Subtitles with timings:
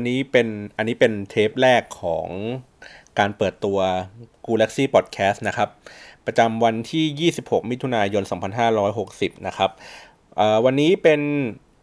[0.00, 2.28] วันนี้เป็นอันนี้เป็นเทปแรกของ
[3.18, 3.78] การเปิดตัว
[4.46, 5.68] Galaxy Podcast นะครับ
[6.26, 8.22] ประจำวันที่ 26 มิถุนายน
[8.84, 9.70] 2560 นะครับ
[10.64, 11.20] วันนี้เป็น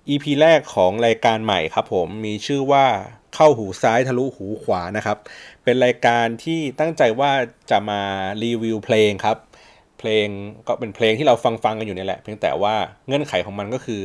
[0.09, 2.85] EP แรกของรายการใหม่ครับผมมีชื่อว่า
[3.35, 5.17] เข้าหูซ้ายทะลุหูขวานะครับ
[5.63, 7.31] เป็นรายการที่ตั้งใจว่า
[7.71, 8.01] จะมา
[8.43, 9.37] รีวิวเพลงครับ
[9.99, 10.27] เพลง
[10.67, 12.75] ก็เป็นเพลงที่เราฟังฟังกันอยู่นี่แหละ เพียงแต่ว่า
[13.07, 14.01] เงื่อนไขของมันก็คือ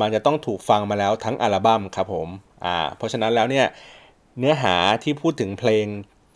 [0.00, 2.28] มันจะต้องถูกฟังมาแล้วทั้งอัลบั้มครับผม
[2.64, 3.66] อ่าเพราะฉะนั้นแล้วเนี่ย
[4.38, 4.74] เนื้อหา
[5.04, 5.86] ที่พูดถึงเพลง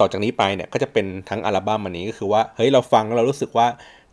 [0.01, 3.67] ต่อจากนี้ไปเนี่ยก็จะเป็นทั้งอัลบั้มอันนี้ก็คือว่าเฮ้ยเราฟังแล้วเรารู้สึกว่า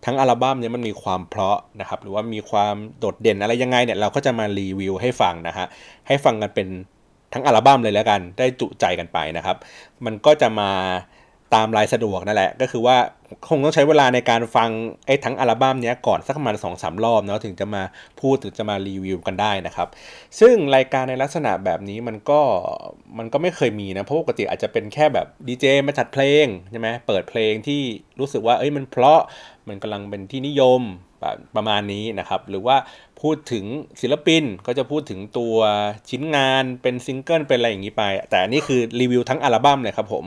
[0.05, 5.67] ทั้งอัลบั้มเนี่ยมันมีความเพราะนะครับหรือว่ามีความโดดเด่นอะไรยังไงเนี่ยเราก็จะมารีวิวให้ฟังนะฮะ
[6.07, 6.67] ให้ฟังกันเป็น
[7.33, 9.57] ทั้งอัลบั้มเลยแล้วกันได้จุใจกันไปนะครับ
[10.05, 10.71] มันก็จะมา
[11.55, 12.97] ตามรายสะดวกนั่นแหละ ก็คือว่า
[13.47, 14.69] คงต้องใช้เวลาในการฟัง
[15.05, 17.83] ไอ้ทั้งอัลบั้มนี้ก่อนสักประมาณสองสามรอบเนาะถึงจะมา
[18.21, 19.87] พูดถึงจะมารีวิวกันได้นะครับ
[20.39, 22.41] ซึ่งรายการในลักษณะแบบนี้มันก็
[23.17, 27.81] มันก็ไม่เคยมีนะเพราะปกติอาจจะเป็นแค่แบบดีเจมาจัดเพลงใช่ไหมเปิดเพลงที่
[28.19, 29.21] รู้สึกว่าเอ้ยมันเพราะ
[29.67, 30.81] มันกำลังเป็นที่นิยม
[31.55, 32.77] ประมาณนี้นะครับ หรือว่า
[33.21, 33.65] พูดถึง
[34.01, 35.55] ศิลปินก็จะพูดถึงตัว
[36.09, 40.25] ชิ้นงานเป็นซิงเกิลเป็นอะไรอย่างนี้ไป แต่อันนี้คือรีวิวทั้งอัลบั้มเลยครับผม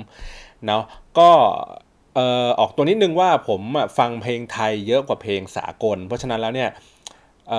[0.67, 0.83] เนาะ
[1.19, 1.31] ก็
[2.15, 3.63] เอ่อออกตัวนิดนึงว่าผม
[3.99, 6.71] ฟังเพลงไทยเยอะกว่าเพลงสากล เพราะฉะนั้นแล้วเนี่ย
[7.49, 7.53] เ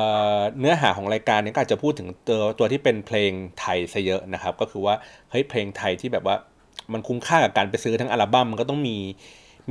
[0.60, 4.96] เนื้อหาของรายการนี้ก็อาจจะพูดถึงตัวตัวที่เป็นเพลงไทยซะเยอะนะครับ ก็คือว่า
[5.30, 6.36] เฮ้ยเพลงไทยที่แบบว่า
[6.94, 8.98] มันคุ้มค่ากับการไปซื้อทั้งอัลบั้มมันก็ต้องมี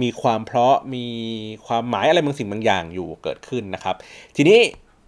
[0.03, 1.07] มีความเพราะมี
[1.67, 3.97] ความหมายอะไรบางสิ่งบางอย่างอยู่เกิดขึ้นนะครับ
[4.37, 4.59] ทีนี้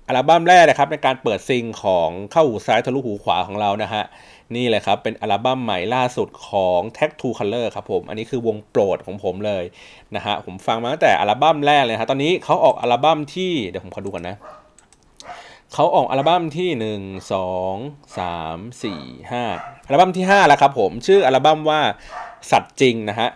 [0.09, 4.05] อัลบั้มแรกนะครับในการเปิดซิงของเข้าหูซ้ายทะลุหูขวาของเรานะฮะ
[4.57, 9.65] นี่เลยครับ เป็นอัลบั้มใหม่ล่าสุดของ Tag Two Color ครับผม อันนี้คือวงโปรดของผมเลย
[10.17, 14.37] นะฮะ ผมฟังมาตั้งแต่อัลบั้มแรกเลยครับตอนนี้เขาออกอัลบั้มที่ เดี๋ยวผมขอดูก่อนนะ
[15.75, 21.81] เขาออกอัลบั้มที่ 1 2 3 4 5 อัลบั้มที่ 5 แล้วครับผม ชื่ออัลบั้มว่า
[22.51, 23.29] สัตว์จริงนะฮะ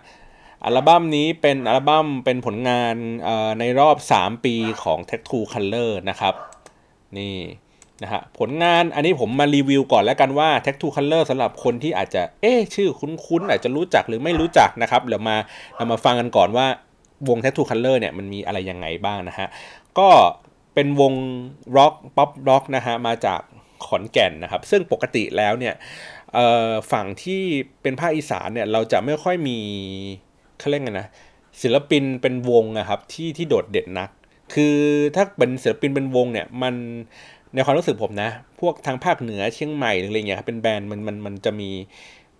[0.64, 2.94] อัลบั้มนี้เป็นอัลบั้มเป็นผลงาน
[3.58, 6.34] ในรอบ 3 ปีของ Tag Two Color นะครับ
[7.18, 7.36] นี่
[8.02, 15.36] นะฮะผลงานอันนี้ผมมารีวิวก่อนแล้วกันว่า Tattoo Colour สำหรับคนที่อาจจะเอ๊ชื่อคุ้นๆอาจจะรู้จักหรือไม่รู้จักนะครับเดี๋ยวมา
[15.76, 16.66] เรามาฟังกันก่อนว่า
[17.28, 19.48] วง Tattoo Colour เนี่ยมันมีอะไรยังไงบ้างนะฮะ
[19.98, 20.08] ก็
[20.74, 21.12] เป็นวง
[21.76, 23.40] ร็อกป๊อปร็อกนะฮะมาจาก
[23.86, 25.74] ขอนแก่นนะครับ ซึ่งปกติแล้วเนี่ย
[26.92, 27.42] ฝั่งที่
[27.82, 29.58] เป็นภาคอีสานเนี่ยเราจะไม่ค่อยมี
[30.58, 31.08] เขาเรียกไงนะ
[31.62, 34.10] ศิลปินเป็นวงนะครับที่ที่โดดเด่นนัก
[34.54, 34.76] คือ
[35.14, 36.74] ถ้าเป็นศิลปินเป็นวงเนี่ยมัน
[37.54, 38.30] ในความรู้สึกผมนะ
[38.60, 41.70] พวกทางภาคเหนือเชียงใหม่หรืออะไรเงี้ยเป็น band มันมันมันจะมี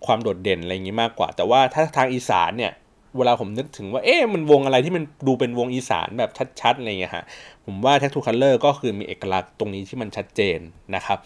[0.05, 2.71] ความโดดเด่นอะไรอย่างงี้มากกว่า แต่ว่าถ้าทางอีสานเนี่ย
[3.17, 6.31] เวลาผมนึกถึงว่าเอ๊ะมันวงอะไรที่มันดูเป็นวงอีสานแบบ
[6.61, 7.23] ชัดๆอะไรเงี้ยฮะ
[7.65, 10.59] ผมว่า Tattoo Colour ก็คือมีเอกลักษณ์ตรงนี้ที่มันชัดเจน
[10.95, 11.17] นะครับ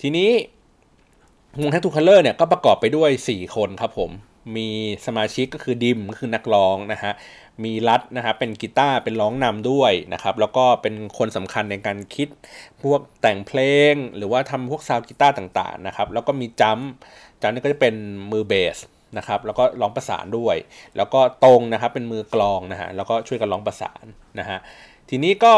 [0.00, 0.30] ทีนี้
[1.60, 4.10] วง Tattoo Colour เนี่ยก็ประกอบไปด้วย 4 คนครับผม
[4.56, 4.68] มี
[5.06, 7.12] สมาชิกก็คือดิมก็คือนักร้องนะฮะ
[7.64, 12.28] มีรัดนะครับเป็นกีตาร์เป็นร้องนำด้วยนะครับแล้วก็เป็นคนสำคัญในการคิด
[12.82, 13.60] พวกแต่งเพล
[13.92, 16.78] ง หรือว่าทำพวกซาวกีตาร์ต่างๆนะครับแล้วก็มีจัม
[17.40, 17.94] จัมนี่ก็จะเป็น
[18.32, 18.78] มือเบส
[19.18, 20.56] นะครับแล้วก็ร้องประสานด้วย
[20.96, 24.04] แล้วก็ตรงนะครับเป็นมือกลองนะฮะแล้วก็ช่วยกันร้องประสาน
[24.38, 24.58] นะฮะ
[25.08, 25.54] ทีนี้ก็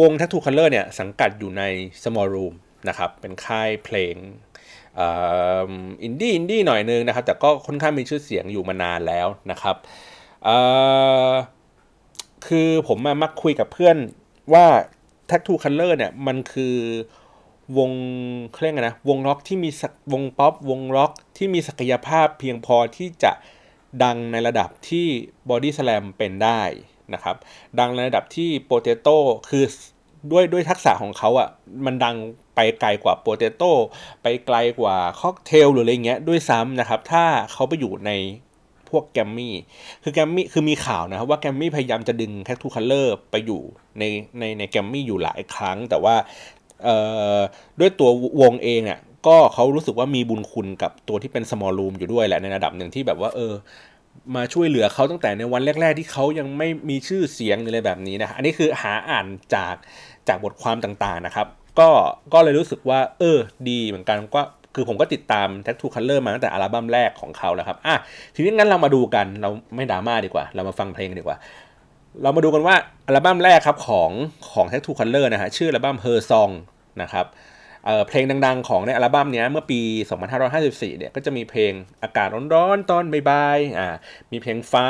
[0.00, 1.62] วง Tattoo Color เนี่ยสังกัดอยู่ใน
[2.02, 2.54] Small Room
[2.88, 4.14] นะครับเป็นค่ายเพลง
[6.02, 9.76] อินดี้อินดี้หน่อยนึงนะครับแต่ก็ค่อนข้างมีชื่อเสียงอยู่มานานแล้วนะครับ
[10.44, 10.56] เอ่
[11.30, 11.32] อ
[12.46, 13.96] คือผมมามักคุยกับเพื่อน
[14.52, 14.66] ว่า
[15.30, 16.76] Tattoo Color เนี่ย มันคือ
[17.78, 17.92] วง
[18.54, 19.70] เครื่องนะ วงร็อกที่มี
[20.12, 23.32] วงป๊อปวงร็อกที่มีศักยภาพเพียงพอที่จะ
[24.02, 25.06] ดังในระดับที่
[25.48, 26.62] Body Slam เป็นได้
[27.14, 27.36] นะครับ
[27.78, 29.16] ดังในระดับที่ Potato
[29.48, 29.64] คือ
[30.30, 31.48] ด้วยด้วยทักษะของเขาอะ่ะ
[31.84, 32.16] มันดัง
[32.54, 33.70] ไปไกลกว่า Potato
[34.22, 38.10] ไปไกลกว่าค็อกเทลหรืออะไรเงี้ยด้วยซ้ำนะครับ ถ้าเขาไปอยู่ใน
[38.90, 39.54] พวกแกมมี่
[40.02, 43.62] คือแกมมี่คือมีข่าวนะครับว่าแกมมี่พยายามจะดึงแคททูคัลเลอร์ไปอยู่
[43.98, 44.04] ใน
[44.38, 46.14] ในในแกมมี่อยู่หลายครั้ง แต่ว่า
[47.80, 48.10] ด้วยตัว
[48.40, 53.52] วงเองอะก็เขารู้สึกว่ามีบุญคุณกับตัวที่เป็น small room อยู่ด้วยแหละในระดับหนึ่งที่แบบว่าเออ
[54.36, 59.74] มาช่วยเหลือเขาตั้งแต่ในวันแรก ๆ ที่เขายังไม่มีชื่อเสียงอะไรแบบนี้นะอันนี้คือหาอ่านจาก
[60.28, 61.46] จากบทความต่างๆนะครับ
[61.80, 61.88] ก็
[62.32, 63.38] ก็เลยรู้สึกว่า เออ
[63.68, 64.42] ดีเหมือนกันก็
[64.74, 67.94] คือผมก็ติดตาม Tattoo Color มาตั้งแต่อัลบั้มแรกของเขาแล้วครับอะ
[68.34, 71.36] ทีนี้งั้นเรามาดูกันเราไม่ดราม่าดีกว่า เรามาฟังเพลงดีกว่า
[72.22, 72.74] เรามาดูกันว่า
[73.06, 74.10] อัลบั้มแรกครับของ
[74.52, 76.52] ของ Tattoo Color นะฮะชื่ออัลบั้ม Her Song
[77.02, 77.26] นะครับ
[77.84, 79.80] เเพลงดังๆ ของในอัลบั้มนี้เมื่อปี
[80.40, 83.88] 2554 เนี่ยก็จะมีเพลงอากาศร้อนๆ ตอนบ่ายๆอ่า
[84.32, 84.86] มีเพลงฟ้า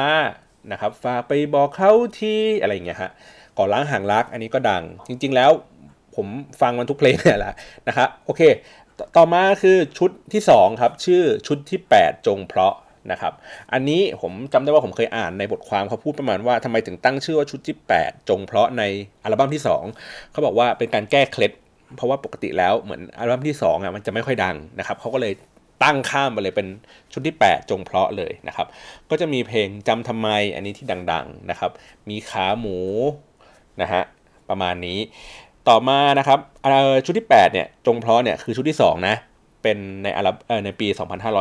[0.73, 3.11] นะครับฝาไปบอกเขาที่อะไรอย่างเงี้ยฮะ
[3.59, 5.51] ก่อนล้างห่างรักอันนี้ก็ดัง จริงๆแล้ว
[6.17, 6.27] ผม
[6.61, 7.55] ฟังมันทุกเพลงเนี่ยแหละ
[7.89, 8.43] นะครับโอเค
[9.17, 12.75] ต่อมาคือชุดที่2ครับชื่อชุดที่ 8 จงเพราะ
[13.13, 13.33] นะครับ
[13.73, 18.83] อันนี้ผมจำได้ว่าผมเคยอ่านในบทความเขาพูดประมาณว่าทำไมถึงตั้งชื่อว่าชุดที่ 8 จงเพราะใน
[19.25, 19.63] อัลบั้มที่
[19.97, 21.53] 2 เขาบอกว่าเป็นการแก้เคล็ด
[21.97, 25.33] เพราะว่าปกติแล้วเหมือนอัลบั้มที่2อะมันจะไม่ค่อยดังนะครับเขาก็เลย
[25.85, 26.69] ตั้งข้ามไปเลยเป็น
[27.13, 28.67] ชุดที่ 8 จงเพราะเลยนะครับ
[29.11, 31.71] ก็จะมีเพลงจำทำไมอันนี้ที่ดัง ๆนะครับ
[32.09, 32.79] มีขาหมู
[33.83, 34.03] นะฮะ
[34.49, 34.99] ประมาณนี้
[35.71, 36.39] ต่อมานะครับ
[37.05, 39.17] ชุดที่ 8 เนี่ย จงเพราะเนี่ยคือชุดที่ 2 นะ
[39.63, 40.89] เป็นในอัลบั้มในปี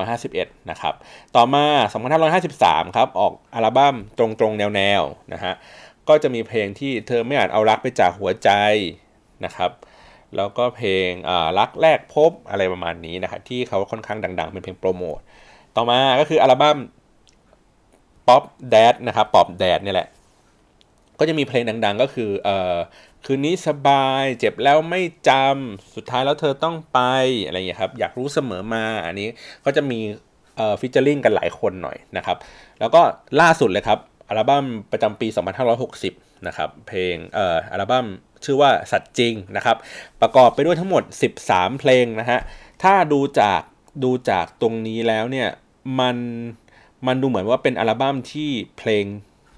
[0.08, 0.94] 2551 นะครับ
[1.36, 1.66] ต่อมา
[2.46, 5.02] 2553 ครับ ออกอัลบั้มตรงตรงแนวแนว
[5.34, 5.54] นะฮะ
[6.08, 8.50] ก็จะมีเพลงที่เธอไม่อาจเอารักไปจากหัวใจ
[9.46, 9.72] นะครับ
[10.36, 11.10] แล้วก็เพลง
[11.60, 15.20] รักแรกพบอะไรประมาณนี้นะครับที่เขาค่อนข้างดัง ๆ เป็นเพลงโปรโมท
[15.76, 16.78] ต่อมาก็คืออัลบั้ม
[18.28, 18.44] Pop
[18.74, 20.08] Dad นะครับ Pop Dad นี่แหละ
[21.20, 22.50] ก็จะมีเพลงดัง ๆ ก็คือ
[23.26, 27.00] คืนนี้สบายเจ็บแล้วไม่จำสุดท้ายแล้วเธอต้องไป
[27.46, 29.28] อะไรอย่างเงี้ยครับ อยากรู้เสมอมาอันนี้
[29.66, 30.00] ก็จะมี
[30.56, 32.38] เอ่อ featuring กันหลายคนหน่อยนะครับ
[32.80, 33.02] แล้วก็
[33.42, 34.00] ล่าสุดเลยครับ
[34.30, 35.28] อัลบั้มประจำปี
[35.88, 38.06] 2560 นะครับเพลงเอ่ออัลบั้ม
[38.46, 39.78] ชื่อว่าสัตว์จริงนะครับ
[40.22, 41.04] ประกอบไปด้วยทั้งหมด
[41.42, 42.40] 13 เพลงนะฮะ
[42.84, 43.62] ถ้าดูจาก
[44.04, 45.50] ดูจากตรงนี้แล้วเนี่ย
[46.00, 46.18] มัน
[47.08, 49.06] มันดูเหมือนว่าเป็นอัลบั้มที่เพลง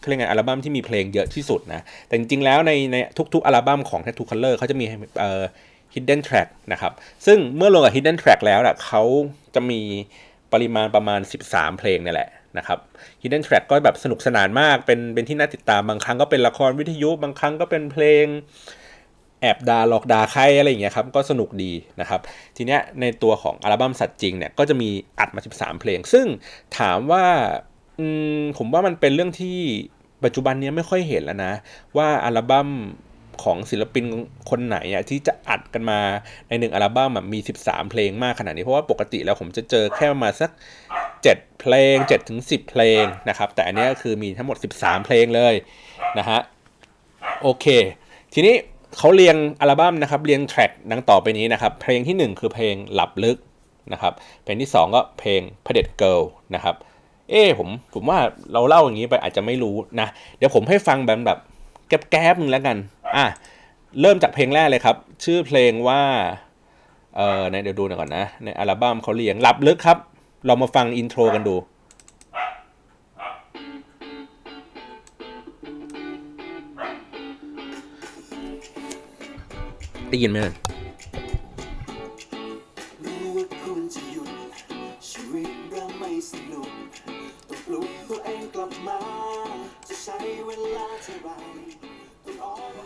[0.07, 2.95] เรียกไงอัลบั้มที่มีเพลงเยอะที่สุดนะ แต่จริงๆแล้วในใน
[3.33, 4.85] ทุกๆ อัลบั้มของ Tattoo Color เขาจะมี
[5.19, 5.43] เอ่อ
[5.93, 6.93] hidden track นะครับ
[7.25, 9.03] ซึ่งเมื่อลงกับ hidden track แล้วนะเขา
[9.55, 9.81] จะมี
[10.53, 11.19] ปริมาณประมาณ
[11.49, 12.79] 13 เพลงนี่แหละนะครับ
[13.21, 18.25] hidden track ก็แบบสนุกสนานมาก เป็นเป็นที่น่าติดตาม บางครั้งก็เป็นละครวิทยุ บางครั้งก็เป็นเพลง
[19.41, 21.71] แอบดาหลอกดาใครอะไรอย่างเงี้ยครับ ก็สนุกดี
[22.01, 22.21] นะครับ
[22.57, 24.89] ทีเนี้ยในตัวของอัลบั้มสัตว์จริงเนี่ย ก็จะมี
[25.19, 26.25] อัดมา 13 เพลง ซึ่ง
[26.77, 27.25] ถามว่า
[28.57, 29.57] ผมว่ามันเป็นเรื่องที่
[30.23, 31.53] ปัจจุบันนี้ไม่ค่อยเห็นแล้วนะ
[31.97, 32.69] ว่าอัลบั้ม
[33.43, 34.05] ของศิลปิน
[34.49, 35.99] คนไหนอะที่จะอัดกันมา
[36.47, 40.51] ในหนึ่งอัลบั้มมี 13 เพลงมากขนาดนี้ เพราะว่าปกติแล้วผมจะเจอแค่มาสัก
[41.05, 45.53] 7 เพลง7ถึง10เพลงนะครับ แต่อันนี้คือมีทั้งหมด 13 เพลงเลย
[46.19, 46.39] นะฮะ
[47.41, 47.65] โอเค
[48.33, 48.55] ทีนี้
[48.97, 53.37] เขาเรียงอัลบั้มนะครับ เรียง track ดังต่อไปนี้นะครับ เพลงที่ 1 คือเพลงหลับลึก
[53.93, 54.13] นะครับ
[54.43, 56.19] เพลงที่ 2 ก็เพลงเผด็จเกิร์ล
[56.55, 56.75] นะครับ
[57.31, 58.19] เอ้ผมผมว่า
[58.53, 60.07] เราเล่าอย่างนี้ไปอาจจะไม่รู้นะ
[60.37, 61.39] เดี๋ยวผมให้ฟังแบบแบบ
[62.09, 62.77] แว้บๆนึงแล้วกัน
[63.15, 63.25] อะ
[64.01, 66.01] เริ่มจากเพลงแรกเลยครับ ชื่อเพลงว่า
[67.15, 69.97] เออเดี๋ยวดูหน่อยก่อนนะ ในอัลบั้มเขาเรียงหลับลึกครับ
[70.45, 71.55] เรามาฟัง intro กันดู
[80.09, 80.80] ได้ยินไหมเพ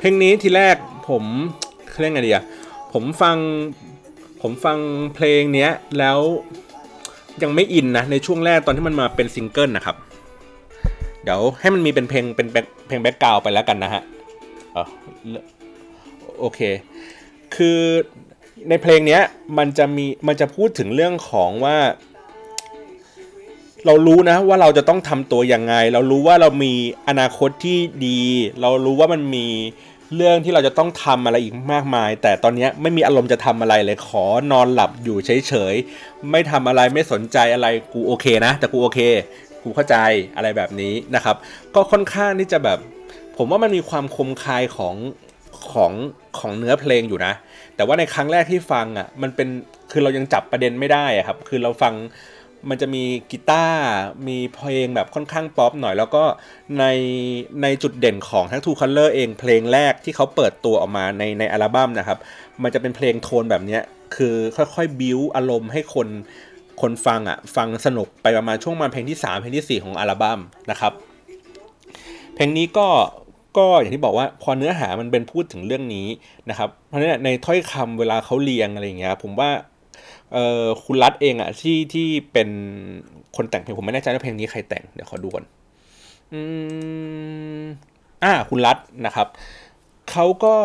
[0.06, 0.76] ลงนี้ทีแรก
[1.10, 1.24] ผม
[2.02, 2.44] เรียกไงดีอะ
[2.94, 3.38] ผมฟัง
[4.42, 4.78] ผมฟัง
[5.16, 6.20] เพลงเนี้ยแล้ว
[7.44, 9.96] ยังไม่อินนะในช่วงแรกตอนที่มันมาเป็นซิงเกิลนะครับ
[11.24, 12.48] เดี๋ยวให้มันมีเป็นเพลงเป็น
[12.88, 14.02] เพลงแบ็กกราวไปแล้วกันนะฮะ
[16.40, 16.60] โอเค
[17.56, 17.80] คือ
[18.70, 19.22] ในเพลงเนี้ย
[19.58, 21.78] มันจะมีมันจะพูดถึงเรื่องของว่า
[23.86, 26.74] เรารู้นะว่าเราจะต้องทำตัวยังไง เรารู้ว่าเรามี
[27.08, 27.78] อนาคตที่
[28.08, 28.22] ดี
[28.62, 29.48] เรารู้ว่ามันมี
[30.16, 39.00] เรื่องที่เราจะต้องทำอะไรอีกมากมาย แต่ตอนนี้ไม่มีอารมณ์จะทำอะไรเลยขอนอนหลับอยู่เฉยๆไม่ทำอะไรไม่สนใจอะไรกูโอเคนะ แต่กูโอเค
[39.64, 39.98] กูเข้าใจ
[40.36, 41.36] อะไรแบบนี้นะครับ
[41.76, 42.80] ก็ค่อนข้างที่จะแบบ
[43.38, 44.96] ผมว่ามันมีความคมคายของ
[45.72, 45.92] ของ
[46.40, 47.34] ของเนื้อเพลงอยู่นะ
[47.76, 49.48] แต่ว่าในครั้งแรกที่ฟังอะมันเป็น
[49.92, 51.94] คือเรายังจับประเด็นไม่ได้อะครับ คือเราฟัง
[52.70, 53.84] มันจะมีกีตาร์
[54.28, 56.24] มีเพลงแบบค่อนข้างป๊อปหน่อย แล้วก็
[56.80, 56.86] ใน
[57.62, 62.20] ในจุดเด่นของทั้ง Two Color เองเพลงแรกที่เขาเปิดตัวออกมาในในอัลบั้มนะครับ
[62.64, 63.80] มันจะเป็นเพลงโทนแบบนี้
[64.16, 66.08] คือค่อยๆบิวอารมณ์ให้คน
[66.82, 70.40] คนฟังอะฟังสนุกไปประมาณช่วงมาเพลงที่ 3 เพลงที่ 4 ของอัลบั้ม
[70.72, 70.94] นะครับ
[72.36, 72.88] เพลงนี้ก็
[73.58, 76.08] ก็อย่างที่บอกว่าพอเนื้อหามันเป็นพูดถึงเรื่องนี้
[76.50, 79.50] นะครับ เพราะฉะนั้นในถ้อยคำเวลาเขาเรียงอะไรอย่างเงี้ยผมว่า
[80.36, 82.50] เออคุณรัฐเองอะที่ที่เป็น
[83.36, 85.46] คนแต่งเพลงผมไม่แน่ใจว่าเพลงนี้ใครแต่งเดี๋ยวขอดูก่อน
[86.34, 86.42] อื
[87.62, 87.64] ม
[88.24, 89.28] อ่าคุณรัฐนะครับ
[90.12, 90.56] เขาก็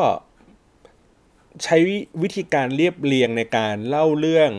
[1.64, 1.76] ใช้
[2.22, 4.50] วิธีการเรียบเรียงในการเล่าเรื่อง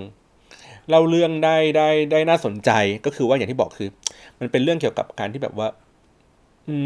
[0.90, 2.72] เล่าเรื่องได้ได้ได้น่าสนใจ
[3.06, 3.90] ก็คือว่าอย่างที่บอกคือ
[4.40, 5.68] มันเป็นเรื่องเกี่ยวกับการที่แบบว่า
[6.70, 6.78] อื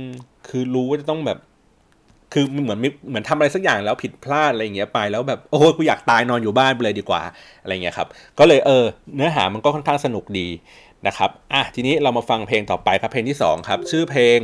[0.00, 0.02] ม
[0.48, 1.38] คือรู้ว่าจะต้องแบบ
[2.32, 7.22] คือเหมือนเหมือนทำอะไรสักอย่างแล้วผิดพลาดอะไรเงี้ยไปแล้วแบบโอ้กูอยากตายนอนอยู่บ้านไปเลยดีกว่า
[7.62, 8.08] อะไรเงี้ยครับ
[8.38, 8.84] ก็เลยเออ
[9.14, 10.48] เนื้อหามันก็ค่อนข้างสนุกดี
[11.06, 14.38] นะครับอะทีนี้เรามาฟังเพลงต่อไปครับเพลงที่2ครับชื่อเพลง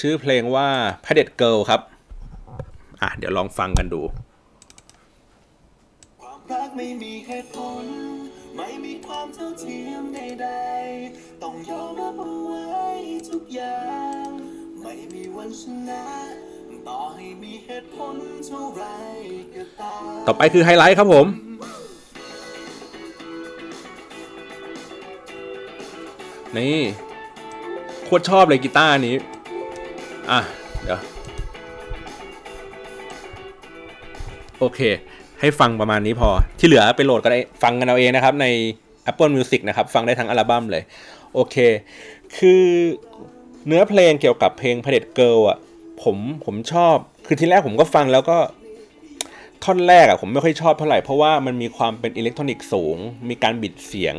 [0.00, 0.68] ชื่อเพลงว่า
[1.04, 1.80] เผด็จเกิร์ลครับ
[3.02, 4.02] อะเดี๋ยวลองฟังกันดู
[6.20, 7.84] ความรักไม่มีเหตุผล
[8.56, 12.88] ไม่มีความเท่าเทียมใดๆต้องยอมรับเอาไว้
[13.30, 13.82] ทุกอย่า
[14.26, 14.28] ง
[14.82, 16.04] ไม่มีวันชนะ
[20.26, 21.26] ต่อไปคือไฮไลท์ครับผม
[26.56, 26.78] นี่
[28.04, 29.14] โคตรชอบเลยกีตาร์นี้
[30.30, 30.40] อะ
[30.84, 31.00] เดี๋ยว
[34.58, 34.80] โอเค
[35.40, 38.46] ให้ฟังประมาณนี้พอ ที่เหลือไปโหลดก็ได้ฟังกันเอาเองนะครับ ใน
[39.10, 40.82] Apple Music นะครับ ฟังได้ทั้งอัลบั้มเลย
[41.34, 41.56] โอเค
[42.36, 42.64] คือ
[43.66, 45.58] เนื้อเพลงเกี่ยวกับเพลงเผด็จเกิร์ลอะ
[46.02, 48.38] ผมผมชอบ คือที่แรกผมก็ฟังแล้วก็
[49.64, 52.96] ท่อนแรกอะผมไม่ค่อยชอบเท่าไหร่เพราะว่ามันมีความเป็นอิเล็กทรอนิกส์สูง
[53.28, 54.14] มีการบิดเสียง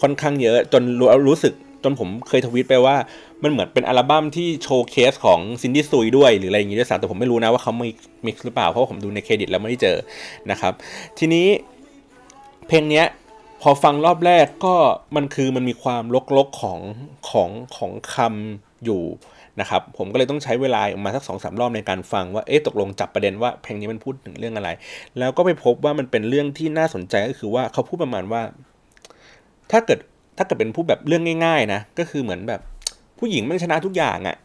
[0.00, 2.96] ค่อนข้างเยอะจนรู้รู้สึกจนผมเคยทวีตไปว่า
[3.42, 9.96] มันเหมือนเป็นอัลบั้มที่ showcase ของ Cyndi Seui ด้วย หรืออะไรอย่างงี้ด้วยซ้ำแต่ผมไม่รู้นะว่าเขา mix mix หรือเปล่า เพราะว่าผมดูในเครดิตแล้วไม่ได้เจอ
[10.50, 10.72] นะครับ
[11.18, 11.46] ทีนี้
[12.68, 13.06] เพลงเนี้ย
[13.62, 14.74] พอฟังรอบแรกก็
[15.16, 16.02] มันคือมันมีความ
[16.36, 16.80] ลกๆของ
[17.30, 19.02] ของของคำอยู่
[19.60, 24.68] นะครับผมก็เลยต้องใช้เวลาประมาณสักสองสามรอบในการฟังว่าเอ๊ะตกลงจับประเด็นว่าเพลงนี้มันพูดถึงเรื่องอะไร
[25.18, 28.42] แล้วก็ไปพบว่ามันเป็นเรื่องที่น่าสนใจก็คือว่าเขาพูดประมาณว่า
[29.70, 29.98] ถ้าเกิด
[30.36, 32.60] ถ้าเกิดเป็นพูดแบบเรื่องง่าย ๆ นะก็คือเหมือนแบบ
[33.18, 34.36] ผู้หญิงมันชนะทุกอย่างอะ่ะ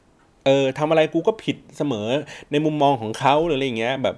[0.46, 2.08] เออทำอะไรกูก็ผิดเสมอ
[2.52, 4.16] ในมุมมองของเขาหรืออะไรอย่างเงี้ยแบบ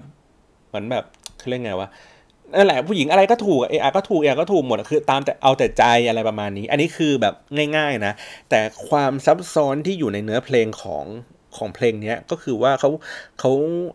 [0.67, 1.03] เหมือนแบบ
[1.37, 1.89] เขาเรียกไงวะ
[2.55, 7.33] นั่นแหละผู้หญิงอะไรก็ถูกอะเออก็ถูกเออก็ถูกหมดคือ ตามแต่เอาแต่ใจอะไรประมาณนี้ อันนี้คือแบบ
[7.77, 8.13] ง่าย ๆนะ
[8.49, 8.59] แต่
[8.89, 11.05] ความซับซ้อนที่อยู่ในเนื้อเพลงของ
[11.57, 12.89] ของเพลงนี้ก็คือว่าเขา
[13.39, 13.51] เขา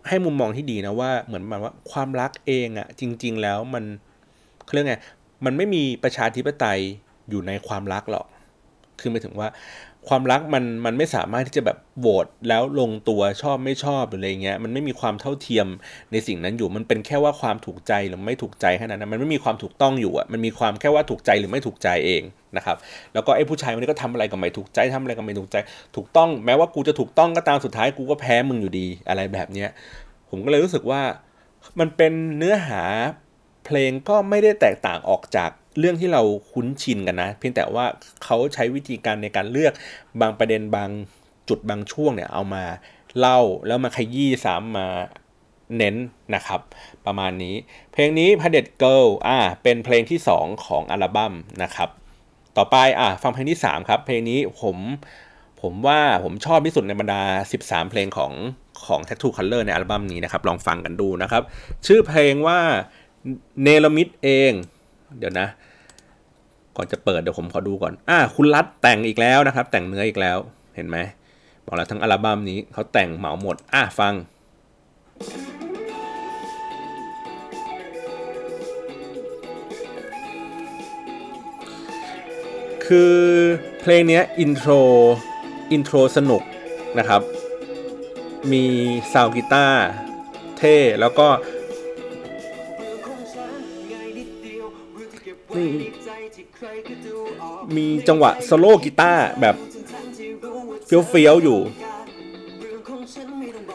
[0.09, 3.85] ให้มุมมองที่ดีนะว่าเหมือนประมาณว่าความรักเองอะจริง ๆ แล้วมัน
[4.65, 4.97] เขาเรียกไง
[5.45, 6.81] มันไม่มีประชาธิปไตย
[7.31, 8.27] อยู่ในความรักหรอก
[9.01, 9.49] คือหมายถึงว่า
[10.09, 15.67] ความรักมันมันไม่สามารถที่จะแบบโหวตแล้วลงตัวชอบไม่ชอบหรืออะไรเงี้ยมันไม่มีความเท่าเทียม
[16.13, 22.23] ในสิ่งนั้นอยู่มันเป็นแค่ว่าความถูกใจหรือไม่ถูกใจแค่นั้นนะมันไม่มีความถูกต้องอยู่อะมันมีความแค่ว่าถูกใจหรือไม่ถูกใจเอง
[22.57, 22.77] นะครับ
[23.15, 25.57] แล้วก็ไอ้ผู้ชายคนนี้ก็ทำอะไรก็ไม่ถูกใจทำอะไรก็ไม่ถูกใจ
[25.97, 29.69] ถูกต้องแม้ว่ากูจะถูกต้องก็ตามสุดท้ายกูก็แพ้มึงอยู่ดีอะไรแบบเนี้ย
[30.31, 31.03] ผมก็เลยรู้สึกว่า
[31.81, 32.83] มันเป็นเนื้อหา
[33.67, 36.23] เพลงก็ไม่ได้แตกต่างออกจาก เรื่องที่เรา
[36.53, 37.87] คุ้นชินกันนะ เพียงแต่ว่า
[38.25, 39.73] เขาใช้วิธีการในการเลือก
[40.21, 40.91] บางประเด็นบาง
[41.49, 42.65] จุดบางช่วงเนี่ยเอามา
[43.19, 44.87] เล่าแล้วมาขยี้ซ้ำมา
[45.77, 45.97] เน้น
[46.35, 46.61] นะครับ
[47.07, 47.55] ประมาณนี้
[47.93, 51.33] เพลงนี้พ d เด็ดเกิลอ่าเป็นเพลงที่ 2 ของอัลบั้ม
[51.63, 51.89] นะครับ
[52.57, 54.77] ต่อไปอะฟังเพลงที่ 3 ครับ เพลงนี้ผม
[55.63, 57.23] ผมว่าผมชอบที่สุดในบรรดา
[57.59, 58.33] 13 เพลงของ
[58.87, 61.43] ของ Tattoo Color ในอัลบั้มนี้นะครับ ลองฟังกันดูนะครับ
[61.87, 62.59] ชื่อเพลงว่า
[63.63, 64.53] เนลมิดเอง
[65.19, 65.47] เดี๋ยวนะ
[66.77, 70.39] ก่อนจะเปิดเดี๋ยวผมขอดูก่อน อ่า คุณรัดแต่งอีกแล้วนะครับ แต่งเนื้ออีกแล้ว
[70.77, 70.97] เห็นไหม
[71.67, 74.15] บอกแล้วทั้งอัลบั้มนี้เขาแต่งเหมาหมด อะฟัง
[82.87, 83.17] คือ
[83.81, 84.71] เพลงเนี้ย intro
[85.73, 86.43] intro สนุก
[86.99, 87.23] นะครับ
[88.53, 88.65] มี
[89.13, 89.85] ซาวกีตาร์
[90.59, 91.29] เท่ แล้วก็
[97.77, 99.55] มีจังหวะโซโล่กีตาร์แบบ
[100.87, 101.59] เฟี้ยวๆอยู่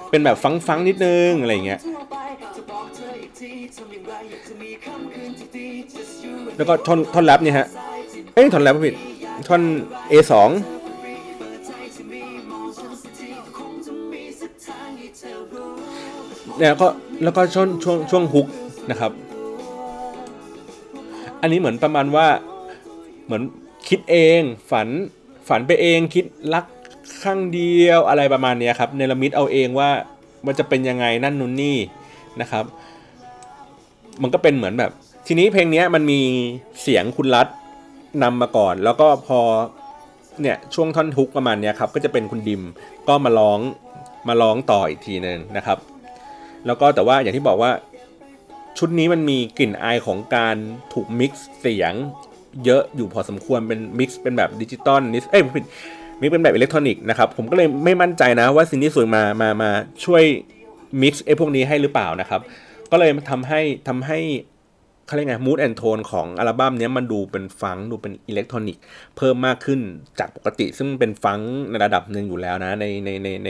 [0.09, 0.37] เป็นแบบ
[0.67, 1.79] ฟังๆนิดนึง อะไรเงี้ย
[6.57, 7.67] แล้วก็ท่อนท่อนแรปเนี่ยฮะ
[8.35, 8.95] เอ้ยท่อนแรปผิด
[9.47, 9.61] ท่อน
[10.11, 10.33] A2
[16.57, 16.87] เนี่ยก็
[17.23, 18.47] แล้วก็ช่วงช่วงช่วงฮุก
[18.89, 19.11] นะครับ
[21.43, 22.27] อันนี้เหมือนประมาณว่า
[23.25, 23.43] เหมือน
[23.89, 24.87] คิดเองฝัน
[25.47, 26.65] ฝันไปเองคิดรัก
[27.23, 29.89] ข้างเดียวอะไรประมาณนี้ครับเนรมิตเอาเองว่า
[30.45, 31.77] มันจะเป็นยังไงนั่นนู่นนี่
[32.41, 32.65] นะครับ
[34.21, 34.91] มันก็เป็นเหมือนแบบ
[35.27, 36.21] ทีนี้เพลงนี้มันมี
[36.81, 37.47] เสียงคุณรัฐ
[38.23, 39.39] นำมาก่อน แล้วก็พอ
[40.41, 42.61] เนี่ยช่วงท่อน hook ประมาณนี้ครับก็จะเป็นคุณดิม
[43.07, 43.59] ก็มาร้อง
[44.27, 45.77] มาร้องต่ออีกทีหนึ่งนะครับ
[46.65, 47.71] แล้วก็แต่ว่าอย่างที่บอกว่า
[48.77, 50.55] ชุดนี้มันมีกลิ่นอายของการ
[50.93, 51.93] ถูก mix เสียง
[52.65, 55.65] เยอะอยู่พอสมควรเป็น mix เป็นแบบดิจิตอลนิสเอ้ยผิด
[56.21, 59.69] mix เป็นแบบอิเล็กทรอนิกส์นะครับ ผมก็เลยไม่มั่นใจนะว่า Cyndi Seui มามามา
[60.05, 60.23] ช่วย
[61.01, 62.41] mix ไอ้พวกนี้ให้หรือเปล่านะครับ
[62.91, 64.19] ก็เลยทำให้ทำให้
[65.07, 68.81] เขาเรียกไง mood and tone ของอัลบั้มนี้มันดูเป็นฟังดูเป็นอิเล็กทรอนิกส์
[69.17, 69.79] เพิ่มมากขึ้น
[70.19, 71.39] จากปกติ ซึ่งเป็นฟัง
[71.69, 73.49] ในระดับหนึ่งอยู่แล้วนะ ในในในใน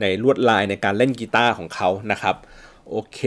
[0.00, 2.36] ในลวดลายในการเล่นกีตาร์ของเขานะครับ
[2.90, 3.20] โอเค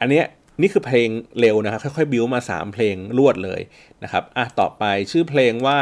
[0.00, 0.26] อันเนี้ย
[0.60, 1.08] นี่คือเพลง
[1.40, 3.60] เร็วนะครับค่อยๆบิวมา 3 เพลงรวดเลย
[4.02, 5.78] นะครับอะต่อไปชื่อเพลงว่า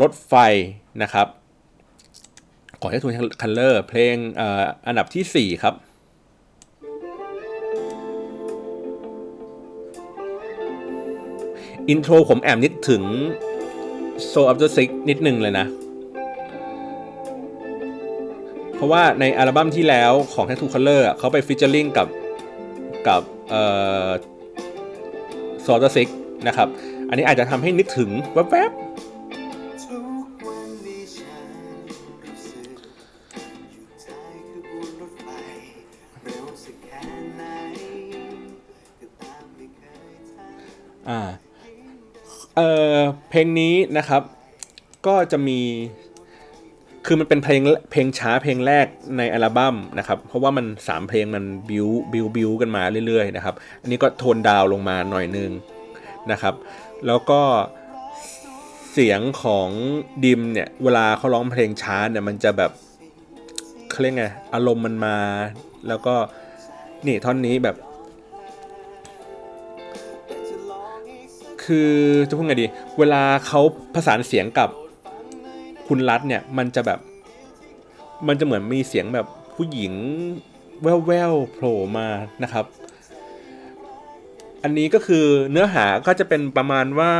[0.00, 0.34] รถไฟ
[1.02, 1.26] นะครับ
[2.80, 4.42] ขอให้ทูนคัลเลอร์เพลงอ
[4.86, 5.74] อันดับที่ 4 ครับ
[11.88, 13.02] intro ผมแอบนึกถึง
[14.30, 15.66] Soul After Six นิดนึงเลยนะ
[18.74, 22.06] เพราะว่าในอัลบั้มที่แล้วของ Tattoo Color อะเขาไป featuring กับ
[23.08, 23.22] กับ
[25.64, 26.08] Soul After Six
[26.46, 26.68] นะครับ
[27.08, 28.88] อันนี้อาจจะทำให้นึกถึงแวบๆ
[43.30, 44.22] เพลงนี้นะครับ
[45.06, 45.60] ก็จะมี
[47.10, 47.62] คือมันเป็นเพลง
[47.92, 48.86] เพลงช้าเพลงแรก
[49.18, 55.50] ในอัลบั้มนะครับเพราะว่ามันสามเพลงมันบิวบิวบิวกันมาเรื่อยๆนะครับอันนี้ก็โทนดาวน์ลงมาหน่อยนึง
[56.30, 56.54] นะครับ
[57.06, 57.40] แล้วก็
[58.92, 59.68] เสียงของ
[60.24, 62.70] ดิมเนี่ยเวลาเขาร้องเพลงช้าเนี่ยมันจะแบบ
[63.90, 65.16] เขาเรียกไงอารมณ์มันมา
[65.88, 66.14] แล้วก็
[67.06, 67.76] นี่ท่อนนี้แบบ
[71.64, 71.92] คือ
[72.28, 72.66] จะพูดไงดี
[72.98, 73.60] เวลาเขา
[73.94, 74.70] ผสานเสียงกับ
[75.88, 77.00] คุณรัฐเนี่ยมันจะแบบ
[78.28, 79.92] มันจะเหมือนมีเสียงแบบผู้หญิง
[80.82, 82.08] แว่วๆโผล่มา
[82.42, 82.64] นะครับ
[84.62, 87.12] อันนี้ก็คือเนื้อหาก็จะเป็นประมาณว่า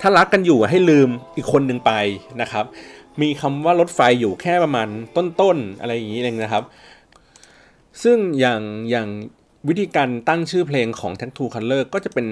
[0.00, 1.92] ถ้ารักกันอยู่ให้ลืมอีกคนหนึ่งไป
[2.42, 2.64] นะครับ
[3.22, 6.64] มีคำว่ารถไฟอยู่แค่ประมาณต้นๆอะไรอย่างนี้เองนะครับ
[8.02, 9.08] ซึ่งอย่างอย่าง
[9.68, 12.26] วิธีการตั้งชื่อเพลงของ Tattoo Color ก็จะเป็น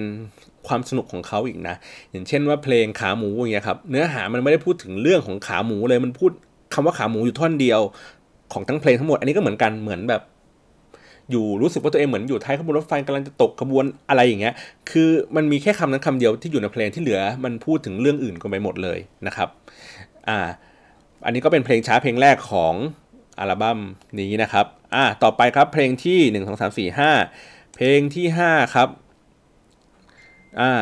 [0.68, 1.76] ความสนุกของเขาอีกนะ
[2.11, 6.30] อย่างเช่นว่าเพลงขาหมูอย่างเงี้ยครับเนื้อหามันไม่ได้พูดถึงเรื่องของขาหมูเลยมันพูด
[6.75, 7.80] คำว่าขาหมูอยู่ท่อนเดียว
[8.52, 10.23] ของทั้งเพลงทั้งหมด อันนี้ก็เหมือนกันเหมือนแบบ
[11.30, 14.54] อยู่รู้สึกว่าตัวเองเหมือนอยู่ท้ายขบวนรถไฟกำลังจะตกขบวนอะไรอย่างเงี้ย
[14.90, 19.48] คือมันมีแค่คำนั้นคำเดียวที่อยู่ในเพลงที่เหลือ มันพูดถึงเรื่องอื่นกันไปหมดเลยนะครับ
[20.29, 20.38] อ่า
[21.24, 22.74] อันนี้ก็เป็นเพลงช้าเพลงแรกของ
[23.38, 23.79] อัลบั้ม
[24.20, 27.11] นี้นะครับอ่าต่อไปครับเพลงที่หนึ่งสองสามสี่ห้า
[27.76, 28.88] เพลงที่ห้าครับ
[30.61, 30.73] อ่า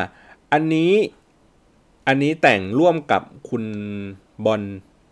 [0.53, 0.93] อันนี้
[2.07, 3.63] อันนี้แต่งร่วมกับคุณ
[4.45, 4.61] บอล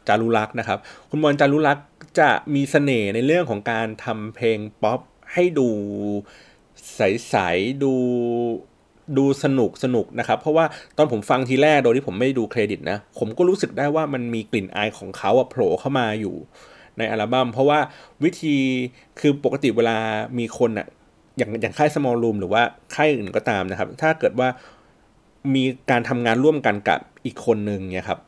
[0.07, 1.87] จารุลักษ์นะครับ คุณบอลจารุลักษ์
[2.19, 4.99] จะมีเสน่ห์ในเรื่องของการทำเพลงป๊อป
[5.33, 5.69] ให้ดู
[6.95, 7.93] ใสๆดู
[9.17, 10.65] ดูสนุกสนุกนะครับ เพราะว่า
[10.97, 16.35] ตอนผมฟังทีแรกโดยที่ผมไม่ดูเครดิตนะ ผมก็รู้สึกได้ว่ามันมีกลิ่นอายของเขาอะโผล่เข้ามาอยู่
[16.97, 17.79] ในอัลบั้มเพราะว่า
[18.23, 18.57] วิธี
[19.19, 19.97] คือปกติเวลา
[20.39, 20.87] มีคนอะ
[21.37, 22.61] อย่างอย่างค่าย small room หรือว่า
[22.95, 24.49] ค่ายอื่นก็ตามนะครับ ถ้าเกิดว่า
[25.55, 28.19] มีการทำงานร่วมกันกับอีกคนนึงเนี่ยครับ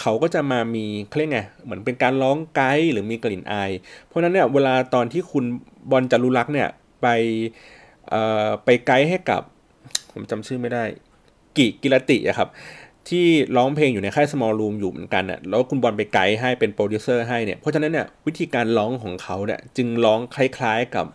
[0.00, 3.70] เขาก็จะมามีเขาเรียกไงเหมือนเป็นการร้องไกด์หรือมีกลิ่นอาย
[4.06, 5.44] เพราะนั้นเนี่ยเวลาตอนที่คุณ
[5.90, 6.68] บอลจารุลักษ์เนี่ย
[7.02, 7.06] ไป
[8.64, 9.42] ไปไกด์ให้กับ
[10.12, 10.84] ผมจำชื่อไม่ได้
[11.56, 12.48] กิกิรติอะครับ
[13.08, 13.26] ที่
[13.56, 21.06] ร้องเพลงอยู่ในค่าย small room อยู่เหมือนกันน่ะแล้วคุณบอลไปไกด์ให้เป็นโปรดิวเซอร์ให้เนี่ยเพราะฉะนั้นเนี่ยวิธีการร้องของเขาเนี่ยจึงร้องคล้ายๆกับ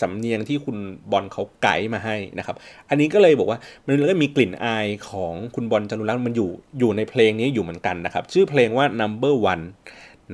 [0.00, 0.76] สำเนียงที่คุณ
[1.12, 2.56] บอลเขาไกด์มาให้นะครับ
[2.88, 9.64] อันนี้ก็เลยบอกว่ามันเลยมีกลิ่นอายของคุณบอลจารุรัตน์มันอยู่อยู่ในเพลงนี้อยู่เหมือนกันนะครับ ชื่อเพลงว่า number one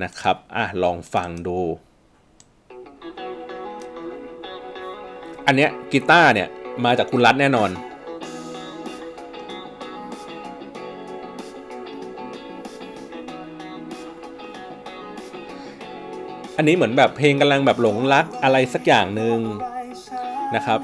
[0.03, 1.59] นะครับอะลองฟังดู
[5.47, 6.47] อันเนี้ยกีตาร์เนี่ย
[6.85, 7.69] มาจากคุณรัตน์แน่นอน
[16.57, 19.39] อันนี้เหมือนแบบเพลงกำลังแบบหลงรักอะไรสักอย่างหนึ่ง
[20.55, 20.79] นะครับ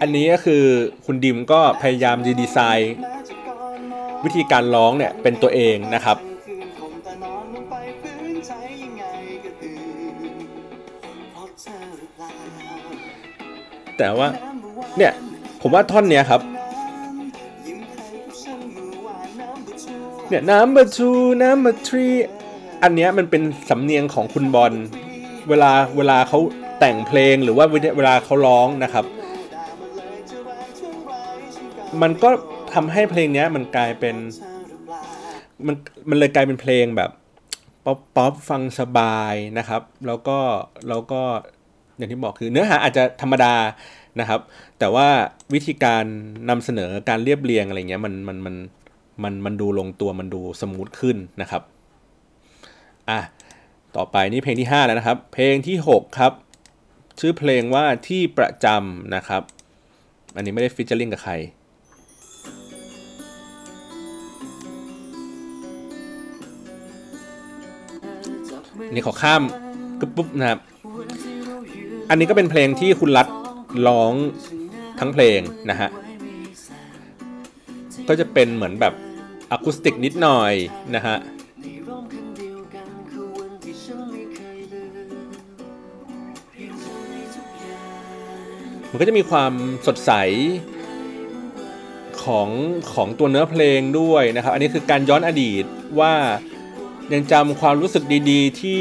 [0.00, 0.64] อันนี้ก็คือ
[1.06, 2.94] คุณดิมก็พยายามดีดีไซน์
[4.24, 6.16] วิธีการร้องเนี่ยเป็นตัวเองนะครับ
[7.04, 9.04] แต่นอนลงไปฟื้นใจยังไง
[9.44, 9.76] ก็ตื่
[10.12, 10.14] น
[11.32, 12.30] เพราะเธอหรือเปล่า
[13.98, 14.28] แต่ว่า
[14.98, 15.12] เนี่ย
[15.62, 16.40] ผมว่าท่อนเนี้ยครับ
[20.32, 22.16] เนี่ย number two number three
[22.82, 24.72] อันเนี้ยมันเป็นสำเนียงของคุณบอล
[25.48, 26.38] เวลาเวลาเขา
[26.80, 27.66] แต่งเพลงหรือว่า
[27.96, 29.04] เวลาเขาร้องนะครับ
[32.02, 32.30] มันก็
[32.74, 34.16] ทำให้เพลงเนี้ยมันกลายเป็น
[35.66, 35.74] มัน
[36.08, 37.10] มันเลยกลายเป็นเพลงแบบ
[37.84, 40.38] ป๊อปป๊อปฟังสบายนะครับ แล้วก็
[40.88, 41.22] แล้วก็
[41.96, 43.54] อย่างที่บอกคือเนื้อหาอาจจะธรรมดา
[44.20, 44.40] นะครับ
[44.78, 45.08] แต่ว่า
[45.54, 46.04] วิธีการ
[46.50, 48.54] นำเสนอการเรียบเรียงอะไรเงี้ยมันมันมัน
[49.24, 51.62] มันมันดูลงตัวมันดู smooth ขึ้นนะครับ
[53.10, 53.20] อะ
[53.96, 56.32] ต่อไปนี่เพลงที่ 5 แล้วนะครับ เพลงที่ 6 ครับ
[57.20, 59.42] ชื่อเพลงว่าที่ประจำนะครับ
[60.36, 61.32] อันนี้ไม่ได้ featuring กับใคร
[68.92, 69.42] นนี้ขอข้าม
[70.00, 70.58] กึบปุ๊บนะครับ
[72.10, 73.26] อันนี้ก็เป็นเพลงที่คุณรัฐ
[73.86, 74.12] ร้อง
[75.00, 75.88] ทั้งเพลงนะฮะ
[78.08, 78.94] ก็จะเป็นเหมือนแบบ
[79.52, 80.52] อะคูสติกนิดหน่อย
[80.94, 85.08] นะฮะมันเดียวกันคือวันที่ฉันไม่เคยลืม
[86.50, 87.14] เพียงฉันใน
[88.90, 89.52] มันก็จะมีความ
[89.86, 90.12] สดใส
[92.22, 92.48] ของ
[92.94, 95.64] ของตัวเนื้อเพลงด้วยนะครับ อันนี้คือการย้อนอดีต
[96.00, 96.14] ว่า
[97.12, 98.78] ยังจำความรู้สึกดีๆ ที่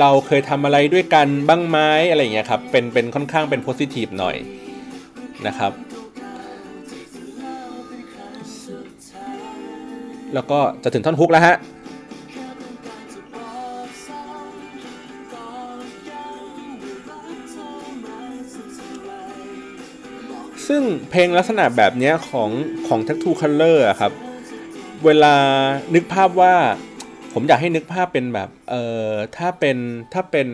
[0.00, 1.78] เราเคยทำอะไรด้วยกันบ้างไหม
[2.10, 4.36] อะไรอย่างเงี้ยครับ เป็นเป็นค่อนข้างเป็นโพซิทีฟหน่อย
[5.46, 5.72] นะครับ
[10.34, 11.56] แล้วก็จะถึงท่อนฮุกแล้วฮะ
[20.68, 22.50] ซึ่งเพลงลักษณะแบบนี้ของ
[22.86, 24.12] ของ Tattoo Color อะครับ
[25.04, 25.34] เวลา
[25.94, 26.54] นึกภาพว่า
[27.32, 29.76] ผมอยากให้นึกภาพเป็นแบบ เอ่อ ถ้าเป็น
[30.12, 30.48] ถ้าเป็น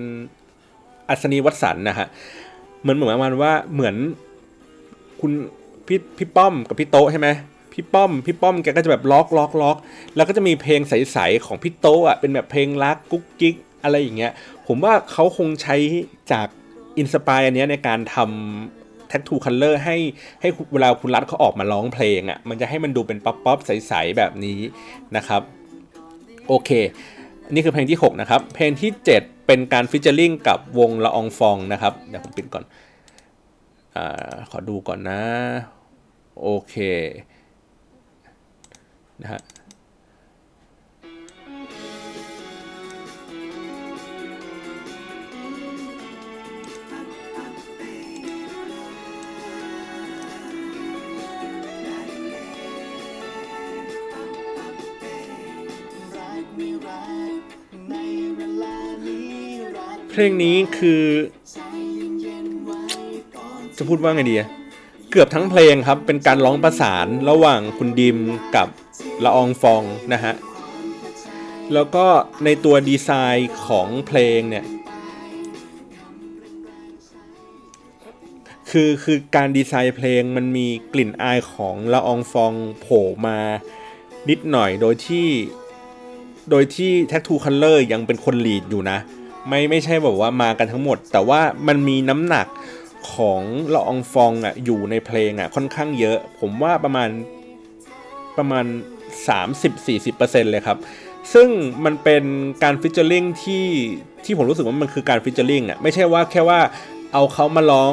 [1.09, 2.07] อัสนีวสันต์นะฮะ
[2.81, 3.95] เหมือนเหมือนประมาณว่าเหมือน
[5.21, 5.33] คุณ
[5.87, 7.29] พี่พี่ป้อมกับพี่โต๊ะใช่ไหม
[7.79, 9.77] พี่ป้อม พี่ป้อมแกก็จะแบบร็อกร็อกร็อก
[10.17, 14.33] แล้วก็จะมีเพลงใสๆของพี่โต๊ะอะเป็นแบบเพลงรักกุ๊กกิ๊กอะไรอย่างเงี้ย
[14.67, 15.77] ผมว่าเขาคงใช้
[16.33, 16.49] จาก
[16.99, 19.97] inspire อันนี้ในการทำ Tattoo Color ให้
[20.41, 24.61] ให้เวลาคุณรัฐเขาออกมาร้องเพลงอะมันจะให้มันดูเป็นป๊อปป๊อปใสๆแบบนี้
[25.17, 25.43] นะครับ
[26.49, 26.71] โอเค
[27.53, 32.64] นี่คือเพลงที่ 6 นะครับ เพลงที่ 7 เป็นการ featuring กับวงละอองฟองนะครับ เดี๋ยวผมปิดก่อน
[33.97, 33.99] อ
[34.51, 35.21] ขอดูก่อนนะ
[36.43, 36.77] โอเค
[39.23, 39.41] นะฮะ
[56.17, 57.05] รักไม่รั
[57.39, 57.41] ก
[57.91, 57.95] ใน
[58.37, 58.77] เวลา
[59.07, 59.37] นี้
[59.77, 61.05] รักเพลงนี้คือ
[61.53, 61.59] ใจ
[62.21, 62.81] เย็นๆไว้
[63.37, 64.49] ก่อนจะพูดว่าไงดีอะ
[65.11, 68.18] เกือบทั้งเพลงครับ เป็นการร้องประสานระหว่างคุณดิม
[68.57, 68.68] กับ
[69.25, 70.35] ละอองฟองนะฮะ
[71.75, 72.07] แล้วก็
[72.44, 74.64] ในตัวดีไซน์ของเพลงเนี่ย
[78.71, 83.38] คือคือการดีไซน์เพลงมันมีกลิ่นอายของละอองฟองโผล่มา
[84.29, 85.29] นิดหน่อยโดยที่
[86.51, 88.99] โดยที่ Tattoo Color ยังเป็นคน lead อยู่นะ
[89.49, 92.47] ไม่ไม่ใช่แบบว่ามากันทั้งหมด แต่ว่ามันมีน้ำหนัก
[93.14, 93.42] ของ
[93.75, 97.09] ละอองฟองอะอยู่ในเพลงอะค่อนข้างเยอะ ผมว่าประมาณ
[98.38, 98.64] ประมาณ
[99.38, 100.79] 30-40%เลยครับ
[101.35, 101.49] ซึ่ง
[101.85, 102.25] มันเป็น
[102.64, 103.66] การ featuring ที่
[104.25, 106.61] ที่ผมรู้สึกว่ามันคือการ featuring อะไม่ใช่ว่าแค่ว่า
[107.12, 107.92] เอาเขามาร้อง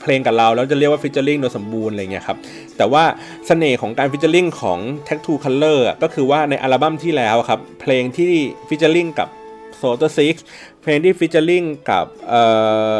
[0.00, 2.38] เพลงกับเรา แล้วจะเรียกว่า featuring โดยสมบูรณ์อะไรเงี้ยครับ
[2.76, 3.04] แต่ว่า
[3.46, 8.32] เสน่ห์ของการฟิชเจอร์ลิงของ Tag to Color อะก็คือว่าในอัลบั้มที่แล้วครับ เพลงที่
[8.68, 9.28] featuring กับ
[9.80, 10.34] s o t a Six
[10.86, 12.42] เพลงที่ featuring กับเอ่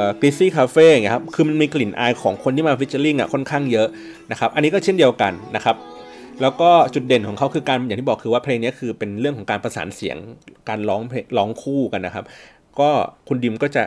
[0.01, 3.89] อ Greasy Cafe อย่าเงี้ยครับคือมันมีกลิ่นอายของคนที่มา featuring อะค่อนข้างเยอะ
[4.31, 5.77] นะครับอันนี้ก็เช่นเดียวกันนะครับ
[6.43, 10.17] แล้วก็จุดเด่นของเขาคือการอย่างที่บอกคือว่าเพลงนี้คือเป็นเรื่องของการประสานเสียง
[10.69, 12.25] การร้องเพลงร้องคู่กันนะครับ
[12.81, 12.91] ก็
[13.29, 13.85] คุณดิมก็จะ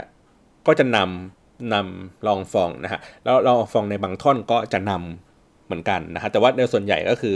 [0.68, 7.36] ก็จะนำนำลองฟองนะฮะแล้วลองฟองในบางท่อนก็จะนำเหมือนกันนะฮะแต่ว่าในส่วนใหญ่ก็คือ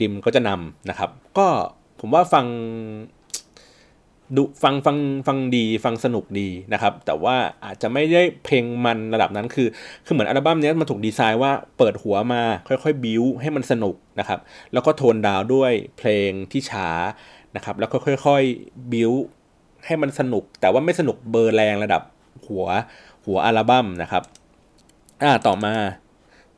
[0.00, 1.46] ดิมก็จะนำนะครับ ก็
[2.00, 2.44] ผมว่าฟัง
[4.36, 9.68] ดูฟังฟังฟังดีฟังสนุกดีนะครับ แต่ว่าอาจจะไม่ได้เพลงมันระดับนั้นคือ
[10.06, 14.40] คือเหมือนอัลบั้มนี้มันถูกดีไซน์ว่าเปิดหัวมาค่อยๆบิวให้มันสนุกนะครับ
[14.72, 16.88] แล้วก็โทนดาวด้วยเพลงที่ช้า
[17.56, 19.12] นะครับ แล้วก็ค่อยๆบิว
[19.86, 22.02] ให้มันสนุก แต่ว่าไม่สนุกเบอร์แรงระดับ
[22.46, 22.66] หัว
[23.26, 24.22] หัวอัลบั้มนะครับ
[25.22, 25.74] อ่าต่อมา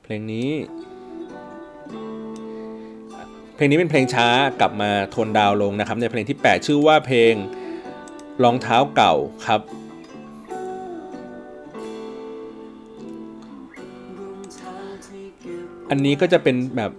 [0.03, 0.49] เพลงนี้
[3.55, 4.29] เพลงนี้เป็นเพลงช้า
[4.61, 7.33] กลับมาโทนดาวลงนะครับ ในเพลงที่ 8 ชื่อว่าเพลง
[8.45, 9.15] รองเท้าเก่า
[9.47, 9.61] ครับ
[15.91, 16.93] อันนี้ก็จะเป็นแบบ